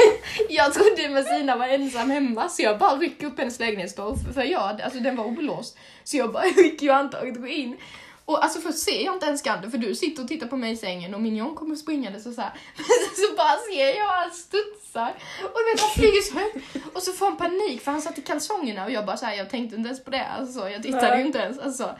jag 0.54 0.74
trodde 0.74 1.08
Messina 1.08 1.56
var 1.56 1.68
ensam 1.68 2.10
hemma 2.10 2.48
så 2.48 2.62
jag 2.62 2.78
bara 2.78 2.96
ryckte 2.96 3.26
upp 3.26 3.38
hennes 3.38 3.60
lägenhetsdörr 3.60 4.32
för 4.32 4.42
jag, 4.42 4.82
alltså 4.82 5.00
den 5.00 5.16
var 5.16 5.24
olåst. 5.24 5.78
Så 6.04 6.16
jag 6.16 6.32
bara 6.32 6.44
rycker 6.44 6.86
ju 6.86 6.92
handtaget 6.92 7.36
och 7.36 7.42
går 7.42 7.50
in. 7.50 7.76
Och 8.26 8.44
alltså 8.44 8.60
först 8.60 8.78
ser 8.78 9.04
jag 9.04 9.14
inte 9.14 9.26
ens 9.26 9.42
Gander 9.42 9.70
för 9.70 9.78
du 9.78 9.94
sitter 9.94 10.22
och 10.22 10.28
tittar 10.28 10.46
på 10.46 10.56
mig 10.56 10.72
i 10.72 10.76
sängen 10.76 11.14
och 11.14 11.20
Mignon 11.20 11.54
kommer 11.54 11.76
springande 11.76 12.20
så, 12.20 12.32
så 12.32 12.40
här. 12.40 12.52
Så 13.16 13.36
bara 13.36 13.56
ser 13.56 13.98
jag 13.98 14.06
han 14.06 14.30
studsar 14.30 15.14
och 15.42 15.58
du 15.58 15.72
vet 15.72 15.80
han 15.80 15.90
flyger 15.90 16.22
så 16.22 16.34
högt 16.38 16.96
och 16.96 17.02
så 17.02 17.12
får 17.12 17.26
han 17.26 17.36
panik 17.36 17.80
för 17.80 17.92
han 17.92 18.02
satt 18.02 18.18
i 18.18 18.22
kalsongerna 18.22 18.84
och 18.84 18.90
jag 18.90 19.06
bara 19.06 19.16
så 19.16 19.26
här, 19.26 19.34
jag 19.36 19.50
tänkte 19.50 19.76
inte 19.76 19.88
ens 19.88 20.04
på 20.04 20.10
det 20.10 20.26
alltså, 20.26 20.68
jag 20.70 20.82
tittade 20.82 21.18
ju 21.18 21.26
inte 21.26 21.38
ens 21.38 21.58
alltså. 21.58 21.96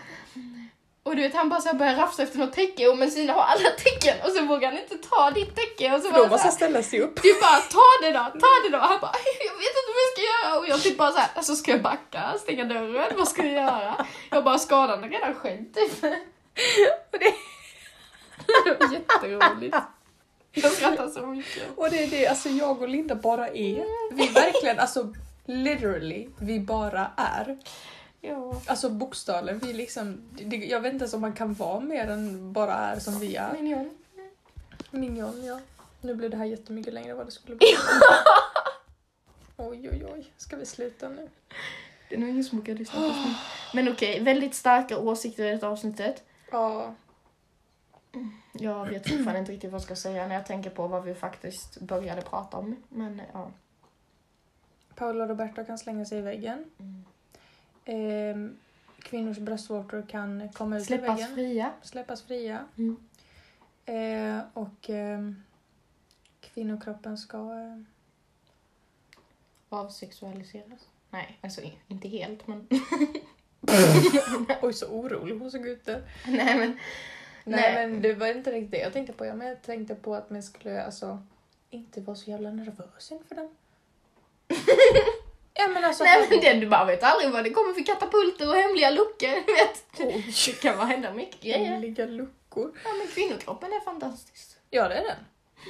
Och 1.06 1.16
du 1.16 1.22
vet 1.22 1.34
han 1.34 1.48
bara 1.48 1.60
så 1.60 1.76
börjar 1.76 1.94
rafsa 1.96 2.22
efter 2.22 2.38
något 2.38 2.52
täcke 2.52 2.88
och 2.88 2.98
Messina 2.98 3.32
har 3.32 3.42
alla 3.42 3.70
täcken 3.84 4.16
och 4.24 4.30
så 4.32 4.44
vågar 4.44 4.68
han 4.72 4.78
inte 4.80 4.98
ta 5.08 5.30
ditt 5.30 5.56
täcke 5.56 5.94
och 5.94 6.00
så 6.00 6.06
För 6.08 6.12
bara 6.14 6.22
då 6.24 6.28
måste 6.30 6.46
han 6.46 6.52
ställa 6.52 6.82
sig 6.82 7.00
upp. 7.00 7.22
du 7.22 7.34
bara 7.40 7.60
ta 7.60 7.82
det 8.02 8.12
då, 8.12 8.40
ta 8.40 8.46
det 8.64 8.68
då. 8.72 8.78
Han 8.78 9.00
bara 9.00 9.12
jag 9.44 9.56
vet 9.58 9.74
inte 9.80 9.92
vad 9.94 10.02
jag 10.06 10.12
ska 10.12 10.22
göra 10.48 10.58
och 10.58 10.68
jag 10.68 10.82
typ 10.82 10.98
bara 10.98 11.12
så 11.12 11.18
här, 11.18 11.28
alltså 11.34 11.54
ska 11.56 11.70
jag 11.70 11.82
backa, 11.82 12.34
stänga 12.38 12.64
dörren, 12.64 13.12
vad 13.16 13.28
ska 13.28 13.44
jag 13.44 13.52
göra? 13.52 14.06
Jag 14.30 14.44
bara 14.44 14.58
skadan 14.58 15.04
är 15.04 15.08
redan 15.08 15.34
skedd 15.34 15.74
typ. 15.74 16.04
Och 17.12 17.18
det, 17.18 17.34
Det 18.64 18.76
var 18.86 18.92
jätteroligt. 18.92 19.76
Jag 20.52 20.72
skrattar 20.72 21.08
så 21.08 21.26
mycket. 21.26 21.62
och 21.76 21.90
det 21.90 22.02
är 22.02 22.06
det 22.10 22.26
alltså 22.26 22.48
jag 22.48 22.82
och 22.82 22.88
Linda 22.88 23.14
bara 23.14 23.48
är. 23.48 24.14
Vi 24.14 24.28
verkligen, 24.28 24.78
alltså 24.78 25.14
literally, 25.46 26.28
vi 26.40 26.60
bara 26.60 27.10
är. 27.16 27.58
Ja. 28.28 28.60
Alltså 28.66 28.90
bokstavligen, 28.90 29.58
vi 29.58 29.72
liksom, 29.72 30.22
det, 30.32 30.56
jag 30.56 30.80
vet 30.80 30.92
inte 30.92 31.02
ens 31.02 31.14
om 31.14 31.20
man 31.20 31.32
kan 31.32 31.54
vara 31.54 31.80
mer 31.80 32.10
än 32.10 32.52
bara 32.52 32.74
är 32.74 32.98
som 32.98 33.18
vi 33.18 33.36
är. 33.36 33.52
Minion. 33.52 33.90
Minion, 34.90 35.44
ja. 35.44 35.60
Nu 36.00 36.14
blev 36.14 36.30
det 36.30 36.36
här 36.36 36.44
jättemycket 36.44 36.94
längre 36.94 37.10
än 37.10 37.16
vad 37.16 37.26
det 37.26 37.32
skulle 37.32 37.56
bli. 37.56 37.66
Oj, 39.56 39.88
oj, 39.92 40.06
oj. 40.14 40.32
Ska 40.36 40.56
vi 40.56 40.66
sluta 40.66 41.08
nu? 41.08 41.28
Det 42.08 42.14
är 42.14 42.18
nog 42.18 42.28
ingen 42.28 42.44
som 42.44 42.58
orkar 42.58 42.74
lyssna 42.74 43.00
på 43.00 43.06
oss. 43.06 43.16
Men 43.74 43.88
okej, 43.88 44.20
väldigt 44.20 44.54
starka 44.54 44.98
åsikter 44.98 45.44
i 45.44 45.50
detta 45.50 45.68
avsnittet. 45.68 46.24
Ja. 46.50 46.94
Jag 48.52 48.86
vet 48.88 49.08
fortfarande 49.08 49.38
inte 49.38 49.52
riktigt 49.52 49.70
vad 49.70 49.80
jag 49.80 49.84
ska 49.84 49.96
säga 49.96 50.26
när 50.26 50.34
jag 50.34 50.46
tänker 50.46 50.70
på 50.70 50.86
vad 50.86 51.04
vi 51.04 51.14
faktiskt 51.14 51.80
började 51.80 52.22
prata 52.22 52.56
om. 52.56 52.76
Men 52.88 53.22
ja. 53.32 53.50
Paolo 54.94 55.22
och 55.22 55.28
Roberto 55.28 55.64
kan 55.64 55.78
slänga 55.78 56.04
sig 56.04 56.18
i 56.18 56.22
väggen. 56.22 56.64
Ehm, 57.88 58.56
kvinnors 58.98 59.38
bröstvårtor 59.38 60.06
kan 60.08 60.48
komma 60.48 60.76
ut 60.76 60.82
ur 60.82 60.86
Släppas 60.86 61.18
väggen. 61.20 61.34
fria. 61.34 61.72
Släppas 61.82 62.22
fria. 62.22 62.64
Mm. 62.76 62.96
Eh, 63.86 64.44
och 64.52 64.90
ehm, 64.90 65.42
kvinnokroppen 66.40 67.18
ska... 67.18 67.36
Eh, 67.38 67.82
Avsexualiseras. 69.68 70.88
Nej, 71.10 71.38
alltså 71.40 71.60
inte 71.88 72.08
helt 72.08 72.46
men... 72.46 72.68
oj, 74.62 74.72
så 74.72 74.86
orolig 74.86 75.38
hon 75.38 75.50
såg 75.50 75.66
ut 75.66 75.84
där. 75.84 76.02
Nej 76.26 76.58
men... 76.58 76.78
Nej, 77.44 77.74
Nej. 77.74 77.88
men 77.88 78.02
det 78.02 78.14
var 78.14 78.26
inte 78.26 78.52
riktigt 78.52 78.70
det 78.70 78.78
jag 78.78 78.92
tänkte 78.92 79.12
på. 79.12 79.26
Jag, 79.26 79.36
men 79.38 79.48
jag 79.48 79.62
tänkte 79.62 79.94
på 79.94 80.14
att 80.14 80.30
man 80.30 80.42
skulle 80.42 80.84
alltså 80.84 81.22
inte 81.70 82.00
vara 82.00 82.16
så 82.16 82.30
jävla 82.30 82.50
nervös 82.50 83.12
inför 83.12 83.34
dem. 83.34 83.54
ja 85.58 85.68
men 85.68 85.84
alltså... 85.84 86.04
Nej 86.04 86.26
men 86.30 86.40
det, 86.40 86.52
du 86.54 86.66
bara 86.66 86.84
vet 86.84 87.02
aldrig 87.02 87.30
vad 87.30 87.44
det 87.44 87.50
kommer 87.50 87.72
för 87.74 87.82
katapulter 87.82 88.48
och 88.48 88.54
hemliga 88.56 88.90
luckor. 88.90 89.56
Vet. 89.58 89.84
Oj, 89.98 90.34
Det 90.46 90.60
kan 90.62 90.76
vara 90.76 90.86
hända 90.86 91.12
mycket 91.12 91.40
grejer. 91.40 91.64
hemliga 91.64 92.06
luckor. 92.06 92.78
Ja 92.84 92.90
men 92.98 93.06
kvinnokroppen 93.06 93.72
är 93.72 93.80
fantastisk. 93.80 94.48
Ja 94.70 94.88
det 94.88 94.94
är 94.94 95.04
den. 95.04 95.16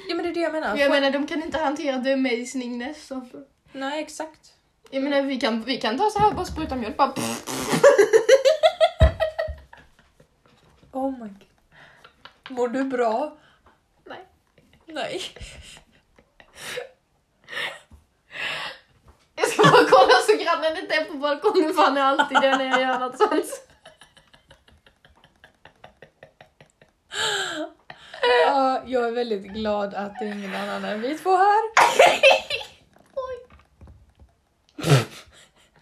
Ja 0.09 0.15
men 0.15 0.23
det 0.23 0.29
är 0.29 0.33
det 0.33 0.39
jag 0.39 0.51
menar. 0.51 0.77
Jag 0.77 0.91
menar 0.91 1.11
de 1.11 1.27
kan 1.27 1.43
inte 1.43 1.57
hantera 1.57 2.01
the 2.03 2.13
amazingness 2.13 3.11
of... 3.11 3.23
Nej 3.71 4.01
exakt. 4.03 4.53
Jag 4.89 5.03
menar 5.03 5.21
vi 5.21 5.39
kan, 5.39 5.61
vi 5.63 5.77
kan 5.77 5.97
ta 5.97 6.09
så 6.09 6.19
här 6.19 6.27
och 6.29 6.35
bara 6.35 6.45
spruta 6.45 6.75
mjölk 6.75 6.97
bara... 6.97 7.13
Oh 10.91 11.11
my 11.11 11.29
god. 11.29 11.45
Mår 12.49 12.67
du 12.67 12.83
bra? 12.83 13.37
Nej. 14.05 14.25
Nej. 14.85 15.21
Bara 19.71 19.85
kolla 19.89 20.13
så 20.27 20.37
grannen 20.43 20.77
inte 20.77 20.95
är 20.95 21.05
på 21.05 21.13
balkongen 21.13 21.73
för 21.73 21.81
han 21.81 21.97
är 21.97 22.01
alltid 22.01 22.37
där 22.41 22.57
när 22.57 22.65
jag 22.65 22.81
gör 22.81 22.99
något 22.99 23.17
sånt. 23.17 23.63
Ja, 28.45 28.83
jag 28.85 29.07
är 29.07 29.11
väldigt 29.11 29.43
glad 29.43 29.93
att 29.93 30.19
det 30.19 30.25
är 30.25 30.31
ingen 30.31 30.55
annan 30.55 30.85
än 30.85 31.01
vi 31.01 31.17
två 31.17 31.37
här. 31.37 31.61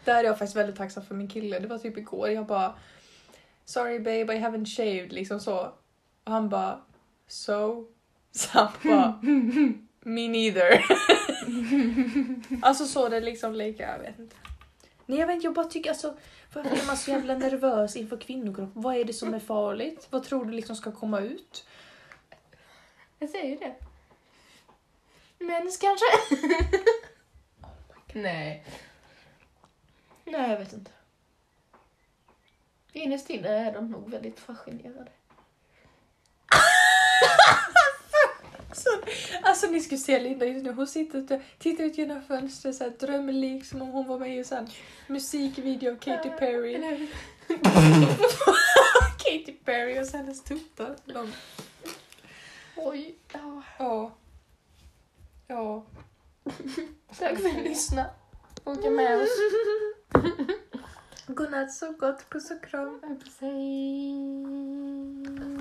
Där 0.03 0.15
är 0.15 0.23
jag 0.23 0.37
faktiskt 0.37 0.55
väldigt 0.55 0.75
tacksam 0.75 1.05
för 1.05 1.15
min 1.15 1.27
kille. 1.27 1.59
Det 1.59 1.67
var 1.67 1.77
typ 1.77 1.97
igår. 1.97 2.29
Jag 2.29 2.45
bara 2.45 2.75
Sorry 3.65 3.99
babe 3.99 4.35
I 4.35 4.39
haven't 4.39 4.65
shaved 4.65 5.13
liksom 5.13 5.39
så. 5.39 5.73
Och 6.23 6.31
han 6.31 6.49
bara 6.49 6.79
So? 7.27 7.85
Så 8.31 8.49
han 8.51 8.71
bara 8.83 9.19
Me 10.03 10.27
neither. 10.27 10.85
alltså 12.61 12.85
så 12.85 13.09
det 13.09 13.19
liksom 13.19 13.53
lika, 13.53 13.91
jag 13.91 13.99
vet 13.99 14.19
inte. 14.19 14.35
Nej 15.05 15.19
jag 15.19 15.27
vet 15.27 15.33
inte, 15.33 15.47
jag 15.47 15.53
bara 15.53 15.65
tycker 15.65 15.89
alltså 15.89 16.17
varför 16.53 16.69
är 16.69 16.87
man 16.87 16.97
så 16.97 17.11
jävla 17.11 17.37
nervös 17.37 17.95
inför 17.95 18.17
kvinnokropp? 18.17 18.69
Vad 18.73 18.95
är 18.95 19.03
det 19.03 19.13
som 19.13 19.33
är 19.33 19.39
farligt? 19.39 20.07
Vad 20.09 20.23
tror 20.23 20.45
du 20.45 20.51
liksom 20.51 20.75
ska 20.75 20.91
komma 20.91 21.19
ut? 21.19 21.67
Jag 23.19 23.29
säger 23.29 23.49
ju 23.49 23.55
det. 23.55 23.75
Mens 25.39 25.77
kanske? 25.77 26.05
Nej. 28.13 28.65
Nej, 30.25 30.51
jag 30.51 30.59
vet 30.59 30.73
inte. 30.73 30.91
Innerst 32.91 33.29
inne 33.29 33.47
är 33.47 33.73
de 33.73 33.91
nog 33.91 34.09
väldigt 34.11 34.39
fascinerade. 34.39 35.11
Alltså, 38.75 38.89
alltså 39.41 39.67
ni 39.67 39.81
skulle 39.81 39.99
se 39.99 40.19
Linda 40.19 40.45
just 40.45 40.65
nu, 40.65 40.71
hon 40.71 40.87
sitter 40.87 41.19
ute, 41.19 41.41
tittar 41.57 41.83
ut 41.83 41.97
genom 41.97 42.21
fönstret 42.21 42.75
såhär 42.75 42.91
drömlik 42.91 43.65
som 43.65 43.81
om 43.81 43.87
hon 43.87 44.07
var 44.07 44.19
med 44.19 44.35
i 44.35 44.39
en 44.39 44.45
här 44.51 44.67
musikvideo 45.07 45.91
av 45.91 45.95
Katy 45.95 46.29
Perry. 46.29 46.77
Katy 49.17 49.53
Perry 49.65 50.01
och 50.01 50.05
så 50.05 50.17
hennes 50.17 50.43
tuttar. 50.43 50.95
De, 51.05 51.33
Oj. 52.75 53.15
Ja. 53.33 53.63
ja. 53.79 54.11
Ja. 55.47 55.85
Tack 57.19 57.37
för 57.37 57.49
att 57.49 57.55
ni 57.55 57.63
lyssnade. 57.63 58.09
Åka 58.63 58.89
med 58.89 59.21
oss. 59.21 59.29
Godnatt, 61.27 61.73
så 61.73 61.91
gott, 61.91 62.29
puss 62.29 62.51
och 62.51 62.63
kram. 62.63 63.19
Puss, 63.23 63.37
hej. 63.39 65.54